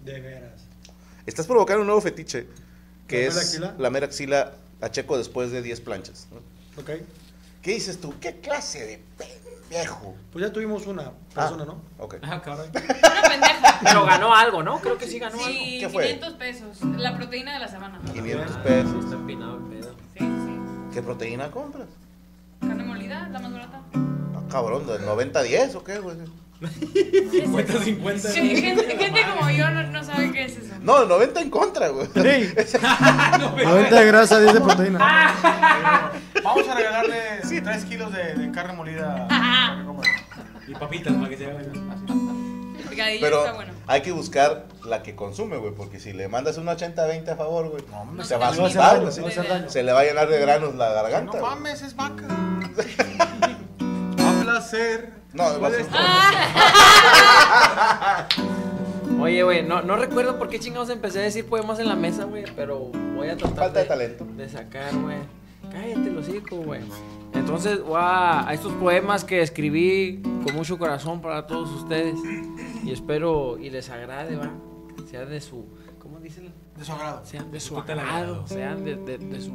De 0.04 0.20
veras. 0.20 0.62
Estás 1.26 1.46
provocando 1.46 1.82
un 1.82 1.86
nuevo 1.86 2.00
fetiche, 2.00 2.46
que 3.06 3.16
¿Lamer 3.26 3.28
es 3.30 3.36
axila? 3.36 3.74
lamer 3.78 4.04
axila 4.04 4.52
a 4.80 4.90
Checo 4.90 5.18
después 5.18 5.50
de 5.52 5.60
10 5.62 5.80
planchas. 5.82 6.26
¿no? 6.32 6.38
Ok. 6.80 6.90
¿Qué 7.62 7.72
dices 7.72 8.00
tú? 8.00 8.14
¿Qué 8.20 8.40
clase 8.40 8.86
de 8.86 9.02
pendejo? 9.70 10.14
Pues 10.32 10.44
ya 10.44 10.52
tuvimos 10.52 10.86
una 10.86 11.12
persona, 11.34 11.64
¿no? 11.64 11.80
Ok. 11.98 12.16
Ah, 12.22 12.42
cabrón. 12.42 12.70
Una 12.74 13.22
pendeja. 13.28 13.80
Pero 13.82 14.04
ganó 14.04 14.34
algo, 14.34 14.62
¿no? 14.62 14.80
Creo 14.80 14.98
que 14.98 15.06
sí 15.06 15.18
ganó 15.18 15.36
algo. 15.36 15.48
Sí, 15.48 15.78
¿Qué 15.80 15.88
fue? 15.88 16.04
500 16.04 16.32
pesos. 16.34 16.82
La 16.96 17.16
proteína 17.16 17.54
de 17.54 17.60
la 17.60 17.68
semana. 17.68 18.00
500 18.12 18.56
pesos. 18.58 19.04
Está 19.04 19.16
empinado 19.16 19.56
el 19.56 19.62
pedo. 19.64 19.94
Sí, 20.18 20.24
sí. 20.24 20.60
¿Qué 20.92 21.02
proteína 21.02 21.50
compras? 21.50 21.86
Carne 22.60 22.84
molida, 22.84 23.28
la 23.28 23.38
más 23.38 23.52
barata. 23.52 23.80
Ah, 23.94 24.42
cabrón, 24.50 24.86
¿del 24.86 25.02
90-10 25.02 25.74
o 25.76 25.84
qué, 25.84 25.98
güey? 25.98 26.16
50-50. 26.60 28.18
Sí, 28.18 28.56
gente, 28.56 28.98
gente 28.98 29.20
como 29.34 29.50
yo 29.50 29.70
no, 29.70 29.82
no 29.84 30.04
sabe 30.04 30.30
qué 30.30 30.44
es 30.44 30.58
eso. 30.58 30.74
No, 30.82 31.06
90 31.06 31.40
en 31.40 31.50
contra, 31.50 31.88
güey. 31.88 32.06
Sí. 32.06 32.12
90 33.64 34.00
de 34.00 34.06
grasa, 34.06 34.40
10 34.40 34.54
de 34.54 34.60
proteína. 34.60 36.10
Vamos 36.42 36.68
a 36.68 36.74
regalarle 36.74 37.20
3 37.62 37.84
kilos 37.84 38.12
de, 38.12 38.34
de 38.34 38.50
carne 38.52 38.72
molida. 38.74 39.26
para 39.28 39.76
que 39.78 39.84
coma. 39.86 40.02
Y 40.68 40.74
papitas 40.74 41.12
para 41.14 41.28
que 41.28 41.36
se 41.36 41.46
hagan. 41.46 41.72
Pero 43.20 43.38
está 43.40 43.52
bueno. 43.52 43.72
hay 43.86 44.00
que 44.02 44.10
buscar 44.12 44.66
la 44.84 45.02
que 45.02 45.14
consume, 45.14 45.56
güey, 45.58 45.72
porque 45.74 46.00
si 46.00 46.12
le 46.12 46.28
mandas 46.28 46.58
un 46.58 46.66
80-20 46.66 47.28
a 47.28 47.36
favor, 47.36 47.68
güey, 47.70 47.82
No 48.14 48.24
se 48.24 48.36
va 48.36 48.48
a 48.48 48.52
se 48.52 48.60
va 48.60 48.64
a 48.64 48.68
hacer 48.68 48.80
asustar, 48.82 49.00
güey. 49.60 49.70
se 49.70 49.82
le 49.82 49.92
va 49.92 50.00
a 50.00 50.04
llenar 50.04 50.28
de 50.28 50.40
granos 50.40 50.74
la 50.74 50.88
garganta. 50.90 51.38
No 51.38 51.46
mames, 51.46 51.82
es 51.82 51.94
vaca. 51.94 52.24
A 54.18 54.42
placer. 54.42 55.12
No, 55.32 55.60
va 55.60 55.68
a 55.68 55.70
ser- 55.70 55.86
Oye, 59.20 59.42
güey, 59.42 59.62
no, 59.62 59.82
no 59.82 59.96
recuerdo 59.96 60.38
por 60.38 60.48
qué 60.48 60.58
chingados 60.58 60.88
empecé 60.90 61.18
a 61.20 61.22
decir 61.22 61.46
poemas 61.46 61.78
en 61.78 61.88
la 61.88 61.94
mesa, 61.96 62.24
güey, 62.24 62.44
pero 62.56 62.78
voy 63.14 63.28
a 63.28 63.36
tratar 63.36 63.56
Falta 63.58 63.80
de 63.80 63.84
talento. 63.84 64.24
de 64.24 64.48
sacar, 64.48 64.94
güey. 64.96 65.18
Cállate 65.70 66.10
los 66.10 66.28
hijos, 66.28 66.64
güey. 66.64 66.80
Entonces, 67.32 67.82
voy 67.82 68.00
a, 68.00 68.48
estos 68.52 68.72
poemas 68.74 69.24
que 69.24 69.40
escribí 69.40 70.20
con 70.44 70.54
mucho 70.54 70.78
corazón 70.78 71.20
para 71.20 71.46
todos 71.46 71.70
ustedes. 71.70 72.16
Y 72.84 72.90
espero 72.90 73.58
y 73.58 73.70
les 73.70 73.88
agrade, 73.90 74.36
va. 74.36 74.50
Sea 75.08 75.24
de 75.24 75.40
su. 75.40 75.64
¿Cómo 75.98 76.18
dicen? 76.18 76.52
De 76.76 76.84
su 76.84 76.92
agrado. 76.92 77.24
Sean 77.24 77.50
de 77.50 77.60
su 77.60 77.78
agrado. 77.78 78.46
Sean 78.46 78.84
de, 78.84 78.96
de, 78.96 79.18
de 79.18 79.40
su. 79.40 79.52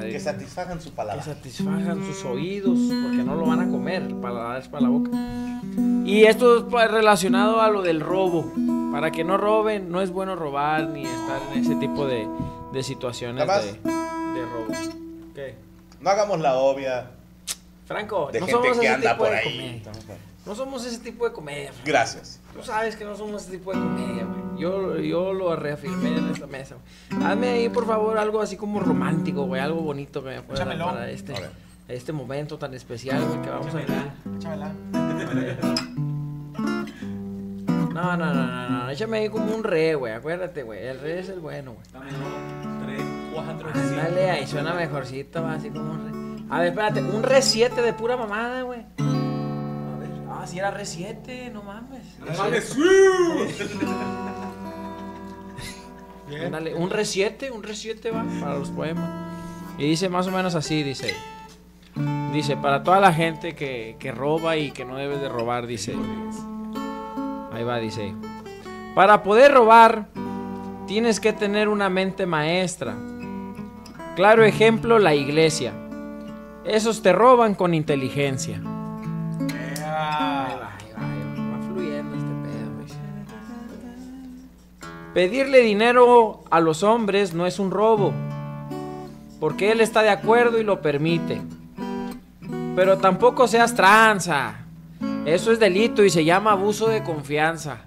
Que 0.00 0.20
satisfagan 0.20 0.80
su 0.80 0.90
que 0.90 0.96
palabra. 0.96 1.22
satisfagan 1.22 2.04
sus 2.04 2.24
oídos, 2.24 2.78
porque 3.02 3.24
no 3.24 3.34
lo 3.34 3.46
van 3.46 3.60
a 3.60 3.68
comer, 3.68 4.02
el 4.02 4.14
paladar 4.14 4.60
es 4.60 4.68
para 4.68 4.82
la 4.84 4.88
boca. 4.88 5.10
Y 6.04 6.22
esto 6.24 6.58
es 6.58 6.90
relacionado 6.90 7.60
a 7.60 7.70
lo 7.70 7.82
del 7.82 8.00
robo. 8.00 8.52
Para 8.92 9.10
que 9.10 9.24
no 9.24 9.36
roben, 9.36 9.90
no 9.90 10.00
es 10.00 10.10
bueno 10.10 10.36
robar 10.36 10.88
ni 10.88 11.02
estar 11.02 11.40
en 11.52 11.64
ese 11.64 11.74
tipo 11.76 12.06
de, 12.06 12.28
de 12.72 12.82
situaciones 12.82 13.46
de, 13.46 14.05
no 16.00 16.10
hagamos 16.10 16.40
la 16.40 16.56
obvia. 16.56 17.10
Franco, 17.86 18.30
de 18.32 18.40
no 18.40 18.46
gente 18.46 18.62
somos 18.62 18.78
que 18.78 18.84
ese 18.84 18.94
anda 18.94 19.12
tipo 19.12 19.24
por 19.24 19.34
ahí. 19.34 19.82
No 20.44 20.54
somos 20.54 20.84
ese 20.84 20.98
tipo 20.98 21.24
de 21.26 21.32
comedia. 21.32 21.72
Franco. 21.72 21.86
Gracias. 21.86 22.40
Tú 22.54 22.62
sabes 22.62 22.96
que 22.96 23.04
no 23.04 23.16
somos 23.16 23.42
ese 23.42 23.58
tipo 23.58 23.72
de 23.72 23.78
comedia, 23.78 24.24
güey. 24.24 24.60
Yo, 24.60 24.96
yo 24.98 25.32
lo 25.32 25.54
reafirmé 25.56 26.16
en 26.16 26.30
esta 26.30 26.46
mesa. 26.46 26.76
Wey. 27.10 27.24
Hazme 27.24 27.48
ahí, 27.48 27.68
por 27.68 27.86
favor, 27.86 28.18
algo 28.18 28.40
así 28.40 28.56
como 28.56 28.80
romántico, 28.80 29.44
güey. 29.44 29.60
Algo 29.60 29.80
bonito 29.80 30.22
que 30.22 30.30
me 30.30 30.42
pueda 30.42 30.64
para 30.64 31.10
este, 31.10 31.34
este 31.88 32.12
momento 32.12 32.58
tan 32.58 32.74
especial, 32.74 33.24
güey, 33.24 33.42
que 33.42 33.50
vamos 33.50 33.74
Échamela. 33.74 34.14
a 34.24 34.36
Échamela. 34.38 34.72
No, 37.96 38.14
no, 38.14 38.34
no, 38.34 38.34
no, 38.34 38.68
no, 38.68 38.90
échame 38.90 39.18
ahí 39.18 39.28
como 39.30 39.54
un 39.54 39.64
re, 39.64 39.94
güey, 39.94 40.12
acuérdate, 40.12 40.62
güey, 40.62 40.86
el 40.86 41.00
re 41.00 41.18
es 41.20 41.30
el 41.30 41.40
bueno, 41.40 41.72
güey. 41.72 41.86
Dame 41.94 42.10
tres. 42.84 43.25
Dale, 43.42 44.30
ahí 44.30 44.46
suena 44.46 44.72
mejorcito, 44.74 45.46
así 45.46 45.70
como 45.70 45.92
un 45.92 46.04
re... 46.06 46.12
A 46.48 46.60
ver, 46.60 46.68
espérate, 46.68 47.02
un 47.02 47.22
re 47.22 47.42
7 47.42 47.82
de 47.82 47.92
pura 47.92 48.16
mamada, 48.16 48.62
güey. 48.62 48.80
A 48.98 49.96
ver, 49.98 50.10
ah, 50.30 50.46
si 50.46 50.58
era 50.58 50.70
re 50.70 50.86
7, 50.86 51.50
no 51.52 51.62
mames. 51.62 52.18
No 52.20 52.26
mames, 52.36 52.76
Dale, 56.50 56.74
un 56.74 56.90
re 56.90 57.04
7, 57.04 57.50
un 57.50 57.62
re 57.62 57.74
7 57.74 58.10
va 58.10 58.24
para 58.40 58.58
los 58.58 58.70
poemas. 58.70 59.10
Y 59.78 59.88
dice 59.88 60.08
más 60.08 60.26
o 60.26 60.30
menos 60.30 60.54
así, 60.54 60.82
dice. 60.82 61.14
Dice, 62.32 62.56
para 62.56 62.82
toda 62.82 63.00
la 63.00 63.12
gente 63.12 63.54
que, 63.54 63.96
que 63.98 64.12
roba 64.12 64.56
y 64.56 64.70
que 64.70 64.84
no 64.84 64.96
debe 64.96 65.18
de 65.18 65.28
robar, 65.28 65.66
dice. 65.66 65.94
Ahí 67.52 67.64
va, 67.64 67.78
dice. 67.78 68.14
Para 68.94 69.22
poder 69.22 69.52
robar, 69.52 70.08
tienes 70.86 71.20
que 71.20 71.32
tener 71.32 71.68
una 71.68 71.88
mente 71.88 72.26
maestra 72.26 72.96
Claro 74.16 74.44
ejemplo, 74.44 74.98
la 74.98 75.14
iglesia. 75.14 75.74
Esos 76.64 77.02
te 77.02 77.12
roban 77.12 77.54
con 77.54 77.74
inteligencia. 77.74 78.62
Pedirle 85.12 85.60
dinero 85.60 86.44
a 86.50 86.60
los 86.60 86.82
hombres 86.82 87.34
no 87.34 87.46
es 87.46 87.58
un 87.58 87.70
robo, 87.70 88.14
porque 89.38 89.70
él 89.70 89.82
está 89.82 90.02
de 90.02 90.08
acuerdo 90.08 90.58
y 90.58 90.64
lo 90.64 90.80
permite. 90.80 91.42
Pero 92.74 92.96
tampoco 92.96 93.46
seas 93.46 93.74
tranza. 93.74 94.64
Eso 95.26 95.52
es 95.52 95.58
delito 95.58 96.02
y 96.04 96.08
se 96.08 96.24
llama 96.24 96.52
abuso 96.52 96.88
de 96.88 97.02
confianza. 97.02 97.84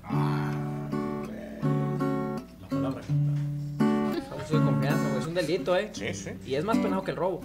Delito, 5.45 5.75
¿eh? 5.75 5.89
Sí, 5.93 6.13
sí. 6.13 6.31
Y 6.45 6.55
es 6.55 6.63
más 6.65 6.77
penado 6.77 7.03
que 7.03 7.11
el 7.11 7.17
robo. 7.17 7.41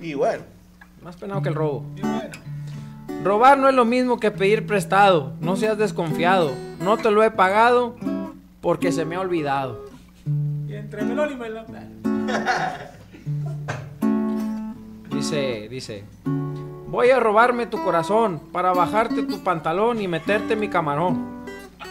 Y 0.00 0.14
bueno, 0.14 0.42
Más 1.02 1.16
penado 1.16 1.42
que 1.42 1.48
el 1.48 1.54
robo. 1.54 1.84
Robar 3.24 3.58
no 3.58 3.68
es 3.68 3.74
lo 3.74 3.84
mismo 3.84 4.18
que 4.18 4.30
pedir 4.30 4.66
prestado. 4.66 5.32
No 5.40 5.56
seas 5.56 5.78
desconfiado. 5.78 6.52
No 6.80 6.96
te 6.96 7.10
lo 7.10 7.22
he 7.22 7.30
pagado 7.30 7.96
porque 8.60 8.92
se 8.92 9.04
me 9.04 9.16
ha 9.16 9.20
olvidado. 9.20 9.86
Y 10.68 10.74
entre 10.74 11.02
melón 11.04 11.32
y 11.32 11.36
melón. 11.36 11.66
Dice, 15.10 15.68
dice. 15.68 16.04
Voy 16.86 17.10
a 17.10 17.18
robarme 17.18 17.66
tu 17.66 17.82
corazón 17.82 18.40
para 18.52 18.72
bajarte 18.72 19.24
tu 19.24 19.42
pantalón 19.42 20.00
y 20.00 20.06
meterte 20.06 20.54
mi 20.54 20.68
camarón. 20.68 21.37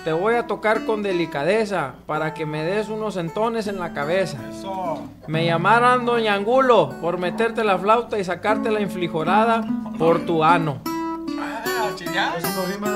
Te 0.08 0.14
voy 0.14 0.36
a 0.36 0.48
tocar 0.48 0.86
con 0.86 1.04
delicadeza 1.04 1.96
para 2.06 2.34
que 2.34 2.46
me 2.46 2.64
des 2.64 2.88
unos 2.88 3.18
entones 3.18 3.68
en 3.68 3.78
la 3.78 3.92
cabeza. 3.92 4.38
Eso. 4.50 5.04
Me 5.28 5.46
llamaran 5.46 6.06
Doña 6.06 6.34
Angulo 6.34 6.94
por 7.02 7.18
meterte 7.18 7.66
la 7.66 7.78
flauta 7.78 8.18
y 8.18 8.24
sacarte 8.24 8.72
la 8.72 8.80
inflijorada 8.80 9.66
por 10.00 10.26
tu 10.26 10.46
ano. 10.46 10.78
Ah, 10.86 11.62
no. 11.66 11.90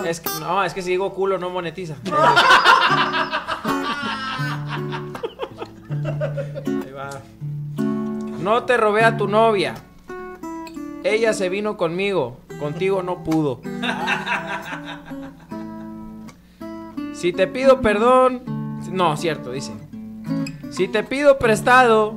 Es 0.06 0.22
que, 0.22 0.30
no, 0.40 0.64
es 0.64 0.74
que 0.74 0.82
si 0.82 0.92
digo 0.92 1.14
culo 1.14 1.38
no 1.38 1.50
monetiza. 1.50 1.96
Ahí 5.90 6.94
va. 6.96 7.10
No 8.40 8.64
te 8.64 8.78
robé 8.78 9.04
a 9.04 9.18
tu 9.18 9.28
novia. 9.28 9.76
Ella 11.04 11.34
se 11.34 11.50
vino 11.50 11.76
conmigo. 11.76 12.38
Contigo 12.58 13.04
no 13.04 13.22
pudo. 13.22 13.60
Si 17.22 17.34
te 17.34 17.46
pido 17.46 17.82
perdón. 17.82 18.42
No, 18.92 19.16
cierto, 19.16 19.52
dice. 19.52 19.72
Si 20.72 20.88
te 20.88 21.04
pido 21.04 21.38
prestado. 21.38 22.16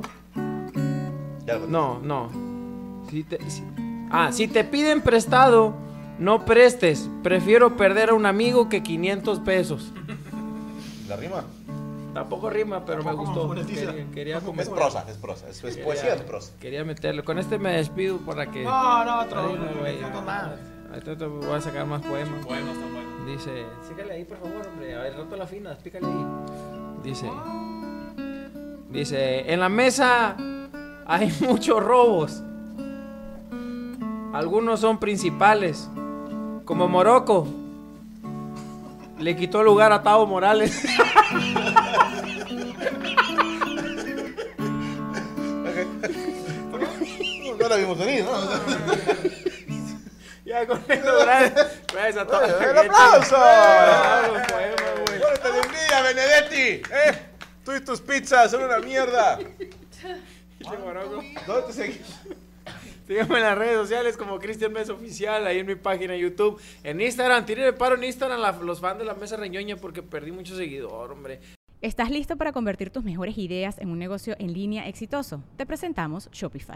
No, 1.69 1.99
no. 1.99 2.29
Si 3.11 3.23
te, 3.23 3.37
si- 3.49 3.63
ah, 4.09 4.31
si 4.31 4.47
te 4.47 4.63
piden 4.63 5.01
prestado, 5.01 5.75
no 6.17 6.43
prestes. 6.43 7.07
Prefiero 7.21 7.77
perder 7.77 8.09
a 8.09 8.13
un 8.15 8.25
amigo 8.25 8.67
que 8.67 8.81
500 8.81 9.39
pesos. 9.41 9.91
la 11.07 11.15
rima. 11.17 11.43
Tampoco 12.15 12.49
rima, 12.49 12.83
pero 12.83 13.03
me 13.03 13.13
gustó. 13.13 13.53
Quería, 13.53 14.07
quería 14.11 14.39
como- 14.41 14.59
Es 14.59 14.69
prosa, 14.69 15.05
es 15.07 15.17
prosa. 15.17 15.47
Es, 15.49 15.57
es 15.63 15.69
quería- 15.75 15.83
poesía, 15.85 16.15
es 16.15 16.21
prosa. 16.21 16.51
Quería 16.59 16.83
meterle. 16.83 17.23
Con 17.23 17.37
este 17.37 17.59
me 17.59 17.73
despido 17.73 18.17
para 18.17 18.49
que. 18.49 18.63
No, 18.63 19.05
no, 19.05 19.19
otro. 19.21 19.39
Ay, 19.39 19.55
no, 19.59 19.79
güey. 19.81 19.99
no, 21.19 21.29
voy 21.29 21.53
a 21.57 21.61
sacar 21.61 21.85
más 21.85 22.01
poemas. 22.01 22.43
Poemas 22.43 22.75
buenos. 22.91 23.14
Dice. 23.25 23.65
Sígale 23.87 24.13
ahí, 24.13 24.23
por 24.25 24.37
favor, 24.37 24.67
hombre. 24.67 24.95
A 24.95 25.03
ver, 25.03 25.17
rato 25.17 25.35
la 25.35 25.47
fina, 25.47 25.75
pícale 25.77 26.07
ahí. 26.07 26.25
Dice. 27.03 27.29
Dice. 28.89 29.51
En 29.51 29.59
la 29.59 29.69
mesa 29.69 30.35
hay 31.05 31.33
muchos 31.41 31.83
robos. 31.83 32.41
Algunos 34.33 34.79
son 34.79 34.99
principales. 34.99 35.89
Como 36.65 36.87
Morocco. 36.87 37.47
Le 39.19 39.35
quitó 39.35 39.63
lugar 39.63 39.91
a 39.91 40.03
Tavo 40.03 40.25
Morales. 40.25 40.85
No, 47.59 47.69
la 47.69 47.77
vimos 47.77 47.97
venir, 47.97 48.23
¿no? 48.25 48.31
Ya 50.45 50.67
con 50.67 50.79
eso, 50.87 51.25
gracias. 51.95 52.15
Gracias 52.15 52.17
a 52.17 52.27
todos. 52.27 52.49
¡Un 52.71 52.77
aplauso! 52.77 53.37
¡Muérete 55.19 55.51
de 55.51 55.59
envidia, 55.59 56.01
Benedetti! 56.03 56.81
¿Eh? 56.93 57.19
Tú 57.63 57.73
y 57.73 57.81
tus 57.81 58.01
pizzas 58.01 58.51
son 58.51 58.63
una 58.63 58.79
mierda. 58.79 59.39
¿Dónde 61.47 61.61
te 61.67 61.73
seguimos? 61.73 62.07
Síganme 63.07 63.37
en 63.37 63.43
las 63.43 63.57
redes 63.57 63.75
sociales 63.77 64.17
como 64.17 64.39
Cristian 64.39 64.73
Mesa 64.73 64.93
Oficial, 64.93 65.45
ahí 65.45 65.59
en 65.59 65.67
mi 65.67 65.75
página 65.75 66.13
de 66.13 66.19
YouTube. 66.19 66.59
En 66.83 66.99
Instagram, 66.99 67.45
tírenme 67.45 67.73
paro 67.73 67.95
en 67.95 68.03
Instagram 68.03 68.39
la- 68.39 68.51
los 68.51 68.79
fans 68.79 68.97
de 68.97 69.05
la 69.05 69.13
mesa 69.13 69.35
reñoña 69.37 69.75
porque 69.75 70.01
perdí 70.01 70.31
mucho 70.31 70.55
seguidor, 70.55 71.11
hombre. 71.11 71.39
¿Estás 71.81 72.09
listo 72.09 72.35
para 72.35 72.51
convertir 72.51 72.89
tus 72.89 73.03
mejores 73.03 73.37
ideas 73.37 73.77
en 73.77 73.89
un 73.91 73.99
negocio 73.99 74.35
en 74.39 74.53
línea 74.53 74.87
exitoso? 74.87 75.43
Te 75.55 75.67
presentamos 75.67 76.29
Shopify. 76.31 76.75